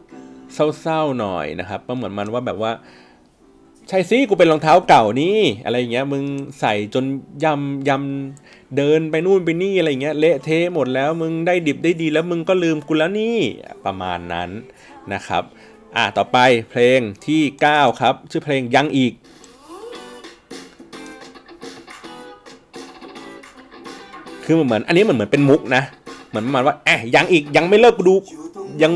[0.53, 2.71] เศร้าๆหน่อยนะครับก็เหมือนมันว่าแบบว่า
[3.89, 6.23] ใช่สิกูเป็นรองเท้าเก่านี่อะไรอย่างเงี้ยมึง
[6.59, 7.05] ใส่จน
[7.43, 13.37] ยำยำเดินไปนู่นไปนี่อะไรอย่างเงี้ยเละเทะหมดแล้วมึงได้ดิบได้ดีแล้วมึงก็ลืมกูแล้วนี่
[13.85, 14.49] ประมาณนั้น
[15.13, 15.43] นะครับ
[15.95, 16.37] อะต่อไป
[16.69, 19.13] เพลงที่ 9 ครับ ชื่อเพลงยังอีก
[24.49, 25.83] คือเหมือนอันนี้เหมือนเหมือนเป็นมุกนะ
[26.29, 28.15] เหมือนประมาณว่าแอะยังอีกยังไม่เลิกกูดู
[28.83, 28.93] ยัง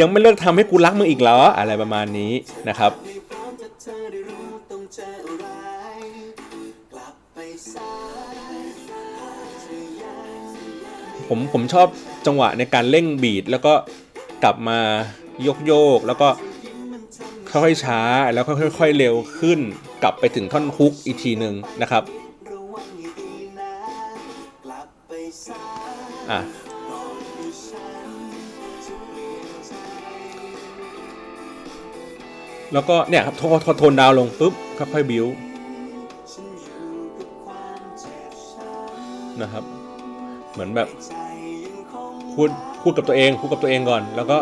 [0.00, 2.32] ยังไม่เลิกทำให้กูรักมึงอีกเหรออะไรประมาณนี้
[2.68, 2.92] นะครับ
[11.28, 11.86] ผมผมชอบ
[12.26, 13.72] จังหวะในการเร่งบีทแล้วก็
[14.42, 14.78] กลับมา
[15.42, 16.28] โยกโยกแล้วก็
[17.50, 18.00] ค่อยๆช้า
[18.32, 18.44] แล้ว
[18.78, 19.60] ค่อยๆเร็วขึ้น
[20.02, 22.02] กลับไปถึงท่อนฮุกอีกทีหนึ่งนะครับ
[26.30, 26.40] อะ
[32.72, 35.30] แล้วก็เนี่ยครับโทนโทนดาวลงปุ๊บค่อยๆบิวน
[36.60, 37.50] อยู่กับคว
[39.42, 39.64] นะครับ
[40.52, 40.88] เหมือนแบบ
[42.34, 42.50] พูด
[42.82, 44.38] พูดกับตัวเองพูดกับตัวเองก่อน แล้วก็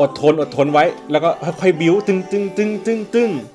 [0.00, 3.51] อดทนอดทนไว้ แล้วก็ค่อยๆบิ้วตึงตึงตึงตึงตึงเ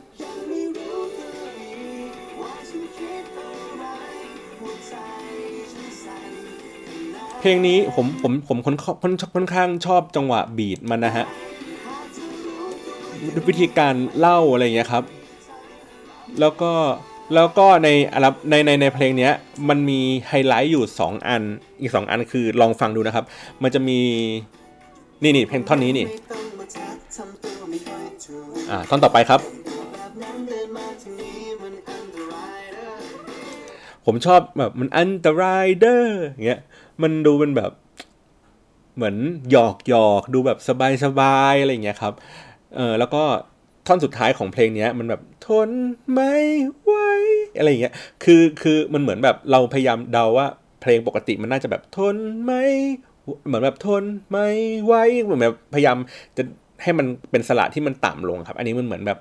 [7.47, 11.25] ลงนี้ผมผมผมค่อนค่อนค่อนข้างชอบจังหวะบีดมันนะฮะ
[13.47, 15.03] วิธีการเล่าอะไรอย่างเงี้ยครับ
[16.39, 16.71] แล้วก็
[17.35, 19.33] แล้วก็ในอัในในในเพลงเนี้ย
[19.69, 21.43] มันมีไฮไลท์อยู่ 2 อัน
[21.81, 23.25] อีก 2 อันคือลองฟังดูนะครับ
[23.63, 23.99] มันจะมี
[25.23, 26.35] นี่นี่เพลงท่อนนี้นี่ท่
[27.95, 29.41] อยถูกอ่าท่อนต่อไปครับ
[34.05, 36.61] ผมชอบแบบมันอันตรายเด้ออย่างเงี้ย
[37.01, 37.71] มันดูเป็นแบบ
[38.95, 39.15] เหมือน
[39.51, 42.13] หยอกหยอกดูแบบสบายสบายอะไรอย่างเงี้ยครับ
[42.75, 43.23] เออแล้วก็
[43.87, 45.69] ท่อนสุดท้ายของเพลงเนี้ยมันแบบทน
[46.13, 46.35] ไม่
[46.81, 46.93] ไหว
[47.57, 50.47] อะไรอย่างเงี้ย คือคือมันเหมือนแบบเราพยายามเดาว่า
[50.81, 52.63] เพลงปกติมันน่าจะแบบทนไม่
[53.47, 54.47] เหมือนแบบทนไม่
[54.85, 55.97] ไหวเหมือนแบบพยายาม
[56.37, 56.43] จะ
[56.83, 59.19] ให้มันเป็นสระที่มันต่ำลงครับ อันนี้มันเหมือนแบบ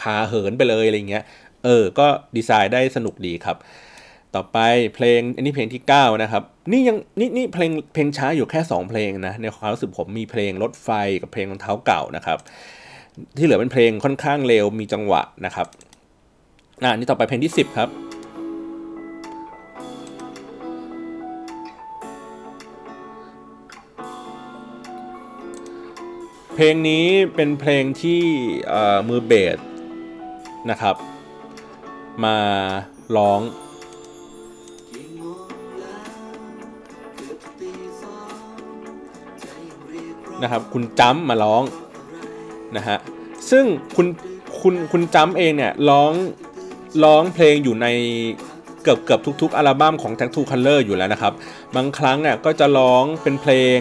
[0.00, 1.24] พาเหินไปเลยอะไรเงี้ย
[1.64, 2.06] เออ ก็
[2.36, 3.56] ดีไซน์ได้สนุกดีครับ
[4.34, 4.58] ต่อไป
[4.94, 6.42] เพลงอันนี้เพลงที่ 9 นะครับ
[6.72, 10.90] นี่ยังนี่นี่เพลงเพลงช้าอยู่แค่ 2 เพลงนะในความรู้สึกผมมีเพลงรถไฟ
[11.22, 12.38] กับเพลงรองเท้าเก่านะครับ
[13.36, 15.66] ที่เหลือเป็นเพลงค่อนข้างเร็วมีจังหวะนะครับ
[16.82, 17.88] อ่านี่ต่อไปเพลงที่ 10 ครับ
[26.56, 28.22] เพลงนี้เป็นเพลงที่
[29.08, 29.58] มือเบส
[30.70, 30.96] นะครับ
[32.24, 32.38] มา
[33.16, 33.40] ร้อง
[40.42, 41.62] นะครับคุณจัมมาร้อง
[42.76, 42.98] นะฮะ
[43.50, 43.64] ซึ่ง
[43.96, 44.06] คุณ
[44.60, 46.12] คุณคุณจัมเองเนี่ยร้อง
[47.04, 47.86] ร้องเพลงอยู่ใน
[48.82, 51.32] เกือบเกือบทุกๆ อัลบั้มของ t a t t o o Color อยู่แล้วนะครับ
[51.76, 53.76] บางครั้งเนี่ยก็จะร้องเป็นเพลง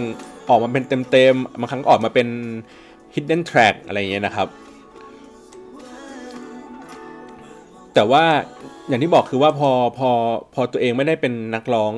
[0.50, 2.28] ออกมาเป็นเต็มๆ บางครั้งออกมาเป็น
[3.13, 4.47] hidden track อะไรอย่างเงี้ยนะครับ
[7.93, 8.24] แต่ว่า
[8.88, 10.10] อย่างที่บอกคือว่าพอพอ
[10.54, 11.93] พอตัวเองไม่ได้เป็นนักร้อง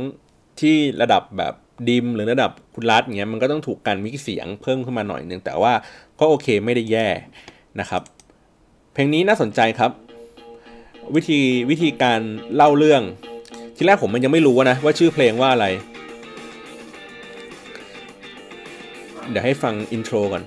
[0.62, 1.54] ที่ระดับแบบ
[1.90, 5.74] ดิมหรือระดับคุณรัฐเงี้ยมันก็ต้องถูกการมิกเสียงเพิ่มขึ้นมาหน่อยนึง แต่ว่า
[6.20, 7.08] ก็โอเคไม่ได้แย่
[7.80, 8.02] นะครับ
[8.94, 9.92] เพลงนี้น่าสนใจครับ
[11.16, 12.20] วิธีวิธีการ
[12.56, 13.02] เล่าเรื่อง
[13.76, 15.68] ทีแรกผมมันยังไม่รู้นะว่าชื่อเพลงว่าอะไร
[19.30, 20.44] เดี๋ยวให้ฟังอินโทรก่อน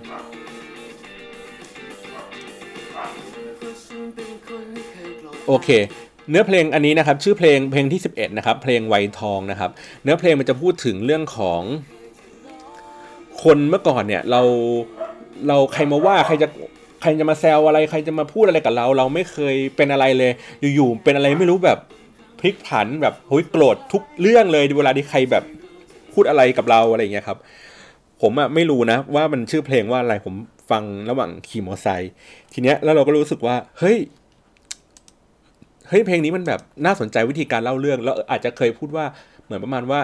[5.49, 5.69] โอเค
[6.31, 9.71] เนื้อเพลงอันนี้นะครับชื่อเพลงเพลงที่ 11นะครับเพลงไวทองนะครับ
[10.03, 11.63] เนื้อเพลงมันจะพูดถึงเรื่องของ
[13.43, 14.43] คนเมื่อก่อนเนี่ยเรา
[15.49, 16.49] เราใครมาว่าใครจะ
[17.03, 20.33] ใครจะมาแซวอะไรใครจะมาพูดอะไรกับเรา เราไม่เคยเป็นอะไรเลย
[20.75, 21.79] อยู่ๆเป็นอะไรไม่รู้แบบ
[22.39, 25.45] พลิกผันแบบโหยโกรธทุกเรื่องเลยเวลาที่ใครแบบ
[26.15, 27.39] พูดอะไรกับเราอะไรอย่างเงี้ยครับ
[28.23, 30.35] ผมอะไม่รู้นะว่ามันชื่อเพลงว่าอะไรผม
[30.71, 32.13] ฟังระหว่างขี่มอเตอร์ไซค์
[32.53, 33.97] ทีเนี้ยแล้วเราก็รู้สึกว่า เฮ้ย
[35.89, 39.07] เฮ้ยเพลงนี้มันแบบน่าสนใจวิธีการเล่าเรื่อง แล้วอาจจะเคยพูดว่า
[39.45, 40.01] เหมือนประมาณว่า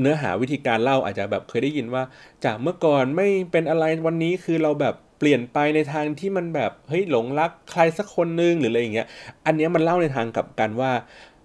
[0.00, 2.02] เนื้อหาวิธีการเล่าอาจจะแบบเคยได้ยินว่า
[2.44, 9.06] จากเมื่อก่อนไม่เป็นอะไรวันนี้คือเราแบบเปลี่ยนไปในทางที่มันแบบเฮ้ยหลงรักใครสักคนนึงหรืออะไรอย่างเงี้ย
[9.46, 10.92] อันเนี้ยมันเล่าในทางกับกันว่า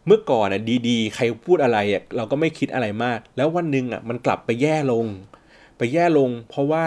[0.08, 5.06] เมื่อก่อนอะดีๆ ใครพูดอะไรอะเราก็ไม่คิดอะไรมาก แล้ววันหนึ่งอะมันกลับไปแย่ลง
[5.78, 6.84] ไปแย่ลง เพราะว่า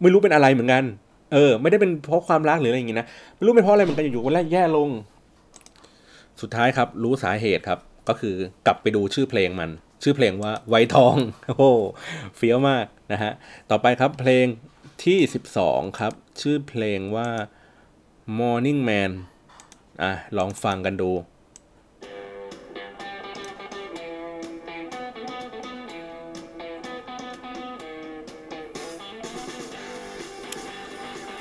[0.00, 0.84] ไม่รู้เป็นอะไรเหมือนกัน
[1.32, 4.88] เออ ไม่ได้เป็นเพราะความรักหรืออะไรอย่างงี้นะไม่รู้เป็นเพราะอะไรเหมือนกันอยู่ๆวันแรกแย่ลง
[6.42, 9.70] สุดท้ายครับรู้สาเหตุครับ ก็คือกลับไปดูชื่อเพลงมัน
[10.02, 11.64] ชื่อเพลงว่าไวทองโอ้โห
[12.36, 13.32] เฟี้ยวมากนะฮะ
[13.70, 14.46] ต่อไปครับเพลง
[15.04, 15.18] ที่
[15.58, 17.28] 12 ครับ ชื่อเพลงว่า
[18.38, 19.10] Morning Man
[20.02, 21.10] อะลองฟังกันดู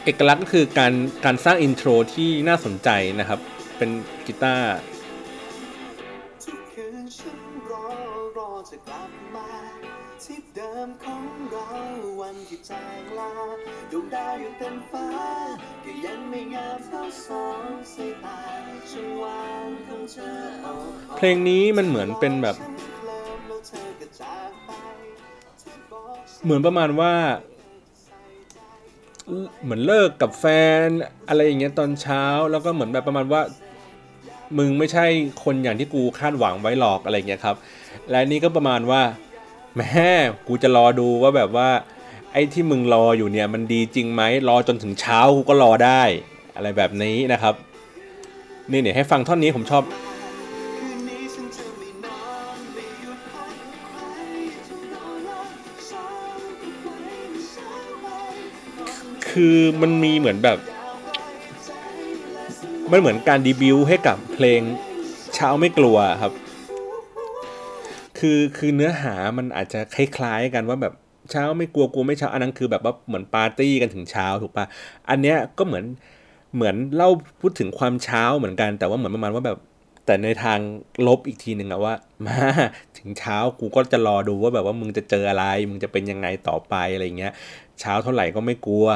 [0.06, 0.94] เอกลักษณ์ก็คือการ
[1.26, 3.40] การสร้างอินโทรที่น่าสนใจนะครับ
[3.84, 3.96] เป็น
[4.28, 4.80] กีตาร์
[6.42, 11.70] ที่เดิมของเรา
[12.22, 13.32] วันที่จางลา
[13.92, 15.08] ดวงดาวอยู่เต็มฟ้า
[15.84, 17.64] ก็ยังไม่งามเท่าสอง
[17.94, 18.40] สายตา
[18.92, 20.38] ฉันวางของเธอ
[21.18, 22.56] เพลงนี้มันเหมือนเป็นแบบ
[26.44, 27.14] เหมือนประมาณว่า
[29.64, 30.46] เหมือนเลิกกับแฟ
[30.86, 30.88] น
[31.28, 33.44] อะไรอย่างเงี้ยตอนเช้าแล้วก็เหมือนแบบประมาณว่า
[34.58, 35.06] มึงไม่ใช่
[35.44, 37.56] คนอย่างที่กูคาดหวังไว้หรอกอะไรเงี้ยครับ
[38.10, 39.02] และนี่ก็ประมาณว่า
[39.78, 40.10] แม่
[40.48, 41.70] กูจะรอดูว่าแบบว่า
[42.34, 46.02] ไอ้ที่มึงรออยู่เนี่ย มันดีจริงไหมรอจนถึงเช้ากูก็รอได้
[46.56, 47.56] อะไรแบบนี้นะครับ
[48.72, 49.84] นี่เนี่ยให้ฟังท่อนนี้ผมชอบ
[59.32, 60.58] คือมันมีเหมือนแบบ
[62.92, 64.62] มันเหมือนการดีบิวให้กับเพลง
[65.36, 66.34] เช้าไม่กลัวครับ
[68.20, 70.94] คือคือเนื้อหามันอาจจะคล้ายๆกันว่าแบบ
[71.32, 74.66] เช้าไม่กลัวกลัวไม่เช้าอันนั้นคือแบบว่าเหมือนปาร์ตี้กันถึงเช้าถูกปะ
[75.10, 75.86] อันเนี้ยก็เหมือน
[76.56, 77.10] เหมือนเล่า
[77.42, 79.58] พูดถึงความเช้าเหมือนกัน แต่ว่าเหมือนประมาณว่าแบบ
[80.06, 80.60] แต่ในทาง
[81.08, 81.94] ลบอีกทีหนึ่งอะว่า
[82.26, 82.50] มา
[82.98, 87.34] ถึงเช้ากูก็จะรอดูว่าแบบว่ามึงจะเจออะไร มึงจะเป็นยังไงต่อไปอะไรเงี้ย
[87.82, 88.88] เช้าเท่าไหร่ก็ไม่กลัว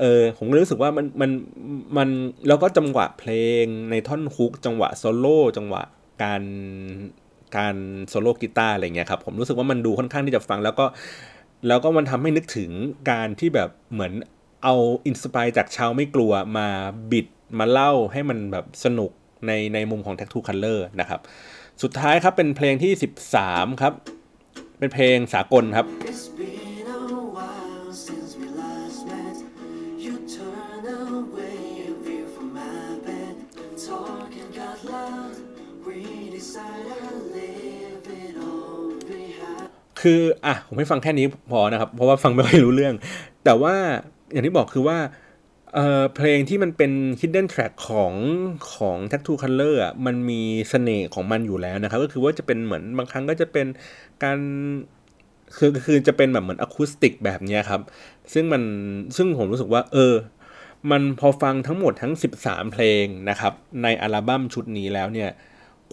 [0.00, 1.30] เออผมก็รู้สึกว่ามันมัน
[1.96, 2.08] มัน
[2.48, 5.82] แล้วก็จังหวะเพลงในท่อนฮุกจังหวะโซโล่จังหวะ
[6.22, 6.42] การ
[7.56, 7.76] การ
[8.08, 10.86] โซโล่กีตาร์อะไรเงี้ยครับผมรู้สึกว่ามันดูค่อนข้างที่จะฟัง แล้วก็
[11.68, 12.70] แล้วก็มันทำให้นึกถึง
[13.10, 14.12] การที่แบบเหมือน
[14.64, 14.74] เอา
[15.06, 16.68] inspire จากเช้าไม่กลัวมา
[17.12, 17.26] บิด
[17.58, 19.10] มาเล่าให้มันแบบสนุก
[19.46, 21.20] ในในมุมของ Tattoo Color นะครับ
[21.82, 22.92] สุดท้ายครับเป็นเพลงที่
[23.36, 23.92] 13 ครับ
[24.78, 25.86] เป็นเพลงสากลครับ
[40.00, 42.94] คืออะผมให้ฟังแค่นี้พอนะครับ เพราะว่าฟังไม่ค่อยรู้เรื่อง
[43.44, 43.74] แต่ว่า
[44.32, 44.98] อย่างที่บอกคือว่า
[45.74, 48.12] เอ่อเพลงที่มันเป็น hidden track ของ
[48.74, 53.66] ของ Tattoo Color อะมันมีเสน่ห์ของมันอยู่แล้วนะครับ ก็คือว่าจะเป็นเหมือนบางครั้งก็จะเป็น
[54.22, 54.38] การ
[55.56, 57.80] คือคือจะเป็นแบบเหมือนอะคูสติกแบบนี้ครับ
[58.32, 58.62] ซึ่งมัน
[59.16, 60.14] ซึ่งผมรู้สึกว่า เออ
[60.90, 65.30] มันพอฟังทั้งหมดทั้ง 13 เพลงนะครับ ในอัลบั้มชุดนี้แล้วเนี่ย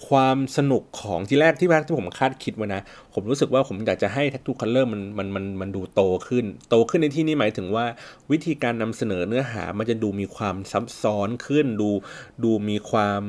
[0.09, 2.81] ความสนุกของที่แรกที่แรกที่ผมคาดคิดไว้นะ
[3.13, 7.85] ผมรู้สึกว่าผมอยากจะให้ Tattoo Color มันมันมันมันดูโตขึ้น โตขึ้นในที่นี้หมายถึงว่า
[8.31, 11.89] วิธีการนำเสนอเนื้อหามันจะดูมีความซับซ้อนขึ้นดู
[12.43, 13.21] ดูมีความ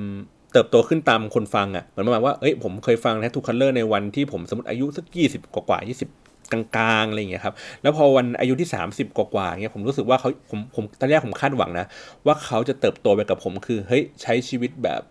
[0.53, 6.09] เติบโตขึ้นตามคนฟังอะ่ะเหมือนประมาณว่าเอ้ยผมเคยฟัง Tattoo Color ในวันที่ผมสมมติอายุสักยี่สิบกว่าๆยี่สิบ
[6.53, 11.87] กลางๆอะไรอย่างเงี้ยครับ แล้วพอวันอายุที่ 30 กว่าๆเงี้ยผมรู้สึกว่าเขาผมผมตอนแรกผมคาดหวังนะ
[12.27, 15.03] ว่าเขาจะเติบโตไปกับผมคือเฮ้ยใช้ชีวิตแบบ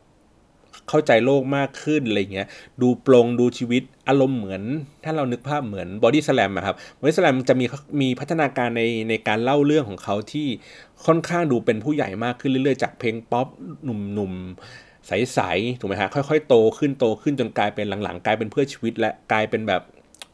[0.90, 2.48] เข้าใจโลกมากขึ้นอะไรเงี้ย
[2.82, 4.62] ดูโปร่งดูชีวิตอารมณ์เหมือน
[5.04, 7.66] ถ้าเรานึกภาพเหมือนบอดี้สแลมอะครับบอดี้สแลมจะมี
[8.02, 10.48] มีพัฒนาการในในการเล่าเรื่องของเขาที่
[11.06, 13.48] ค่อนข้างดูเป็นผู้ใหญ่มากขึ้นเรื่อยๆ จากเพลงป๊อป
[13.84, 19.82] หนุ่มๆใสๆถูกไหมฮะค่อยๆ โตขึ้นโตขึ้นจนกลายเป็นหลังๆ กลายเป็นเพื่อชีวิต และกลายเป็นแบบ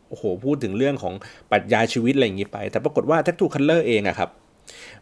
[0.09, 1.13] โอ้โหพูดถึงเรื่องของ
[1.51, 4.29] ปรัชญาชีวิตอะไรอย่างนี้ไป แต่ปรากฏว่า Tattoo Color เองอะครับ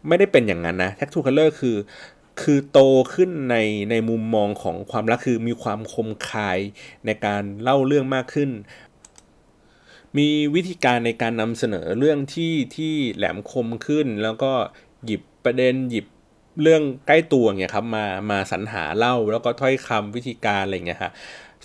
[0.08, 1.76] ไม่ได้เป็นอย่างนั้นนะ Tattoo Color คือ
[2.19, 2.80] คือ คือโต
[3.14, 3.56] ขึ้นใน
[3.90, 6.60] ในมุมมองของความรักคือมีความคมคาย
[7.06, 8.50] ในการเล่าเรื่องมากขึ้น
[10.18, 14.52] มีวิธีการในการนำเสนอเรื่องที่ที่แหลมคมขึ้น แล้วก็
[15.06, 16.06] หยิบประเด็นหยิบ
[16.62, 21.12] เรื่องใกล้ตัวเงี้ยครับมามาสรรหาเล่าแล้วก็ถ้อยคำวิธีการอะไรเงี้ยฮะ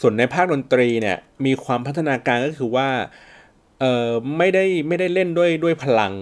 [0.00, 2.88] ส่วนในภาคดนตรีเนี่ยมีความพัฒนาการก็คือว่า
[3.80, 6.12] เออไม่ได้ไม่ได้เล่นด้วยด้วยพลัง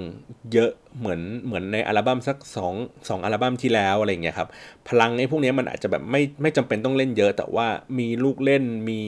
[0.53, 2.75] เยอะเหมือนเหมือนในอัลบั้มสักสอง
[3.09, 4.49] สองอัลบั้มที่แล้วอะไรเงี้ยครับ
[4.89, 7.67] พลังไอ้พวกนี้มันอาจจะแบบไม่ไม่จำเป็นต้องเล่นเยอะ แต่ว่า
[7.99, 9.01] มีลูกเล่นมี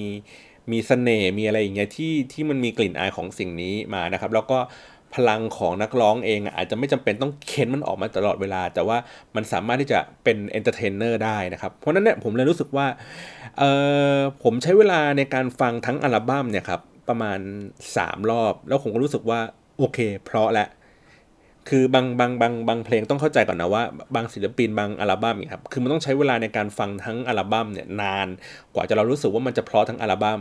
[0.70, 4.58] มีเสน่ห์มีอะไรอย่างเงี้ยที่ที่มันมีกลิ่นอายของสิ่งนี้มานะครับ แล้วก็
[5.14, 8.96] พลังของนักร้องเองอาจจะไม่จำเป็นต้องเค้นมันออกมาตลอดเวลา แต่ว่า
[9.36, 12.86] มันสามารถที่จะเป็น entertainer ได้นะครับ เพราะนั้นเนี่ยผมเลยรู้สึกว่า
[13.58, 13.62] เอ
[14.14, 17.38] อผมใช้เวลาในการฟังทั้งอัลบั้มเนี่ยครับ ประมาณ
[17.86, 19.40] 3รอบ แล้วผมก็รู้สึกว่า
[19.78, 20.68] โอเค เพราะและ
[21.68, 23.82] คือบางบางบางบางเพลงต้องเข้าใจก่อนนะว่า
[24.14, 28.28] บางศิลปินบางอัลบั้มเนี่ยครับ คือมันต้องใช้เวลาในการฟังทั้งอัลบั้มเนี่ยนาน
[28.74, 30.40] กว่าจะเรารู้สึกว่ามันจะเพราะทั้งอัลบั้ม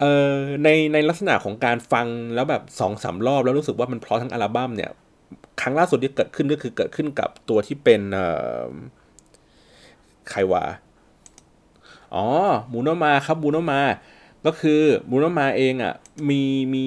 [0.00, 4.90] เอ่อในในลักษณะของการฟังแล้วแบบสองสามรอบแล้วรู้สึกว่ามันเพราะทั้งอัลบั้มเนี่ย
[5.60, 8.26] ครั้งล่าสุดที่เกิดขึ้นก็คือเกิดขึ้นกับตัวที่เป็นเอ่
[8.66, 8.68] อ
[10.30, 10.64] ใครวะ
[12.14, 12.24] อ๋อ
[12.72, 13.80] มูโนมาครับมูโนมา
[14.46, 14.80] ก็คือ
[15.10, 15.94] มูโนมาเองอะ
[16.28, 16.42] มี
[16.74, 16.86] มี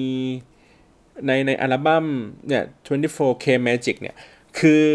[1.26, 2.04] ในในอัลบั้ม
[2.48, 4.16] เนี่ย 24K Magic เนี่ย
[4.58, 4.86] คือ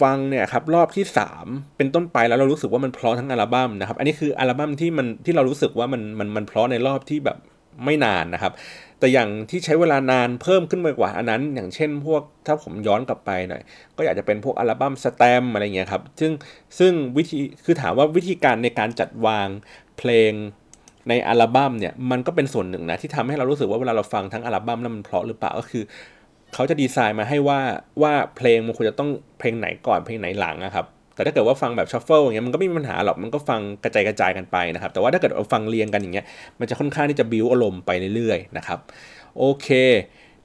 [0.00, 1.04] ฟังเนี่ยครับรอบที่
[1.40, 7.38] 3 เป็นต้นไปแล้วเรารู้สึกว่ามันเพราะทั้งอัลบั้มนะครับ อันนี้คืออัลบั้มที่มันที่เรารู้สึกว่ามันมันมันเพราะในรอบที่แบบ
[7.84, 8.52] ไม่นานนะครับ
[8.98, 13.62] แต่อย่างที่ใช้เวลานานเพิ่มขึ้นไปกว่าอันนั้น อย่างเช่นพวกถ้าผมย้อนกลับไปหน่อย
[13.96, 16.32] ก็อยากจะเป็นพวกอัลบั้มสแตมอะไรเงี้ยครับซึ่ง
[16.78, 19.48] ซึ่งวิธีคือถามว่าวิธีการในการจัดวาง
[19.98, 20.32] เพลง
[21.08, 25.82] ในอัลบั้มเนี่ยมันก็เป็นส่วนหนึ่งนะที่ทำให้เรารู้สึกว่าเวลาเราฟังทั้งอัลบั้มแล้วมันเพราะหรือเปล่าก็คือ
[26.54, 27.60] เขาจะดีไซน์มาให้ว่า
[28.02, 36.26] ว่าเพลงมันควรจะต้องเพลงไหนก่อนเพลงไหนหลังนะครับแต่ถ้าเกิดว่าฟังแบบ shuffle อย่างเงี้ยมันก็ไม่มีปัญหาหรอกมันก็ฟังกระจายกระจายกันไปนะครับ แต่ว่าถ้าเกิดเราฟังเรียงกันอย่างเงี้ย
[36.60, 38.78] มันจะค่อนข้างที่จะบิวอารมณ์ไปเรื่อยๆนะครับ
[39.38, 39.68] โอเค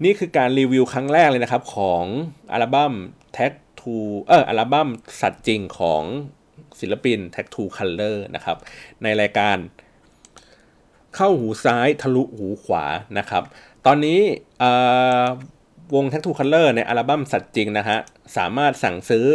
[0.04, 2.04] นี่คือการรีวิวครั้งแรกเลยนะครับ ของ
[2.52, 2.94] อัลบั้ม
[3.38, 3.96] Tattoo
[4.28, 4.90] เอออัลบั้ม
[5.22, 6.04] สัตว์จริงของ
[6.80, 8.58] ศิลปิน Tattoo Color นะครับ
[9.04, 9.58] ในรายการ
[11.16, 12.86] เข้าหูซ้ายทะลุหูขวา
[13.18, 13.44] นะครับ
[13.86, 14.20] ตอนนี้
[15.96, 17.98] วง t a ทูคัลเลอร์ในอัลบั้มสัตว์จริงนะฮะ
[18.38, 19.28] สามารถสั่งซื้อ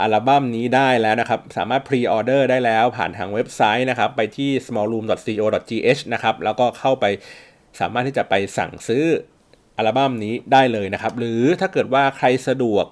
[0.00, 7.04] อัลบั้มนี้ได้แล้วนะครับ สามารถ pre-order ได้แล้วผ่านทางเว็บไซต์นะครับ ไปที่ smallroom.co.th นะครับ แล้วก็เข้าไป
[7.80, 9.04] สามารถที่จะไปสั่งซื้อ
[9.76, 12.86] อัลบั้มนี้ได้เลยนะครับ หรือถ้าเกิดว่าใครสะดวก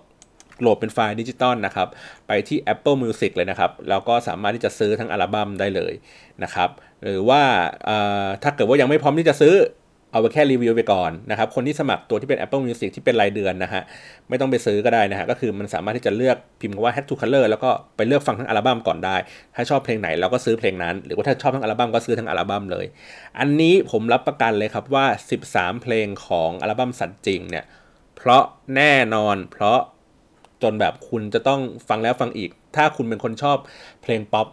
[0.60, 1.88] โหลดเป็นไฟล์ดิจิตอลนะครับ
[2.26, 5.92] ไปที่ Apple Music เลยนะครับ แล้วก็สามารถที่จะซื้อทั้งอัลบั้มได้เลย
[6.42, 6.70] นะครับ
[7.04, 7.42] หรือว่า
[8.42, 9.56] ถ้าเกิดว่ายังไม่พร้อมที่จะซื้อ
[10.12, 13.82] เอาไปแค่รีวิวไปก่อนนะครับ คนที่สมัครตัวที่เป็น Apple Music ที่เป็นรายเดือนนะฮะ
[14.28, 19.16] ไม่ต้องไปซื้อก็ได้นะฮะ ก็คือมันสามารถที่จะเลือกพิมพ์ว่า Head to Color แล้วก็ไปเลือกฟังทั้งอัลบั้มก่อนได้
[19.54, 22.86] ถ้าชอบเพลงไหนเราก็ซื้อเพลงนั้น หรือว่าถ้าชอบทั้งอัลบั้มก็ซื้อทั้งอัลบั้มเลย
[23.38, 25.06] อันนี้ผมรับประกันเลยครับว่า
[25.44, 27.64] 13 เพลงของอัลบั้มสัตว์จริงเนี่ย
[28.16, 28.42] เพราะ
[28.76, 29.78] แน่นอน เพราะ
[30.62, 33.58] จนแบบคุณจะต้องฟังแล้วฟังอีก ถ้าคุณเป็นคนชอบ
[34.02, 34.48] เพลงป๊อป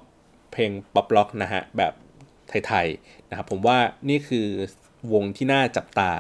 [0.52, 1.94] เพลงป๊อปล็อกนะฮะแบบ
[2.68, 3.78] ไทยๆนะครับผมว่า
[4.10, 4.48] นี่คือ
[5.14, 6.12] วงที่น่าจับตา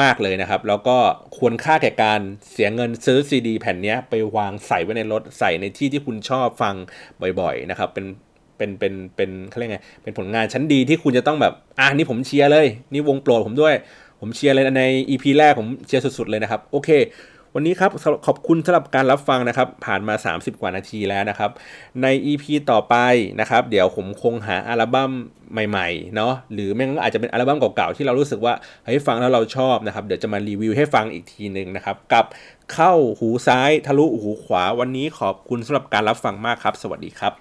[0.00, 0.96] มาก ๆ เลยนะครับ แล้วก็
[1.36, 2.20] ควรค่าแก่การ
[2.52, 6.74] เสียเงินซื้อซีดีแผ่นนี้ไปวางใส่ไว้ในรถใส่ในที่ที่คุณชอบฟัง
[7.40, 8.06] บ่อย ๆ นะครับ เป็น
[8.56, 13.74] เป็นเป็นเป็นเขาเรียกไงเป็นผลงานชั้นดีที่คุณจะต้องแบบอะนี่ผมเชียร์เลย นี่วงโปรดผมด้วย
[14.20, 16.90] ผมเชียร์เลยใน EP แรกผมเชียร์สุด ๆ เลยนะครับ โอเค
[17.60, 17.92] วันนี้ครับ
[18.26, 21.50] ขอบคุณสำหรับการรับฟังนะครับ ผ่านมา 30 กว่านาทีแล้วนะครับ
[22.02, 22.96] ใน EP ต่อไป
[23.40, 25.10] นะครับ เดี๋ยวผมคงหาอัลบั้ม
[25.52, 28.54] ใหม่ๆเนาะหรือแม่งอาจจะเป็นอัลบั้มเก่าๆที่เรารู้สึกว่า
[28.84, 32.26] เฮ้ยฟังแล้วเราชอบนะครับ เดี๋ยวจะมารีวิวให้ฟังอีกทีหนึ่งนะครับ กับ
[32.72, 37.32] เข้าหูซ้ายทะลุหูขวา วันนี้ขอบคุณสำหรับการรับฟังมากครับ สวัสดีครับ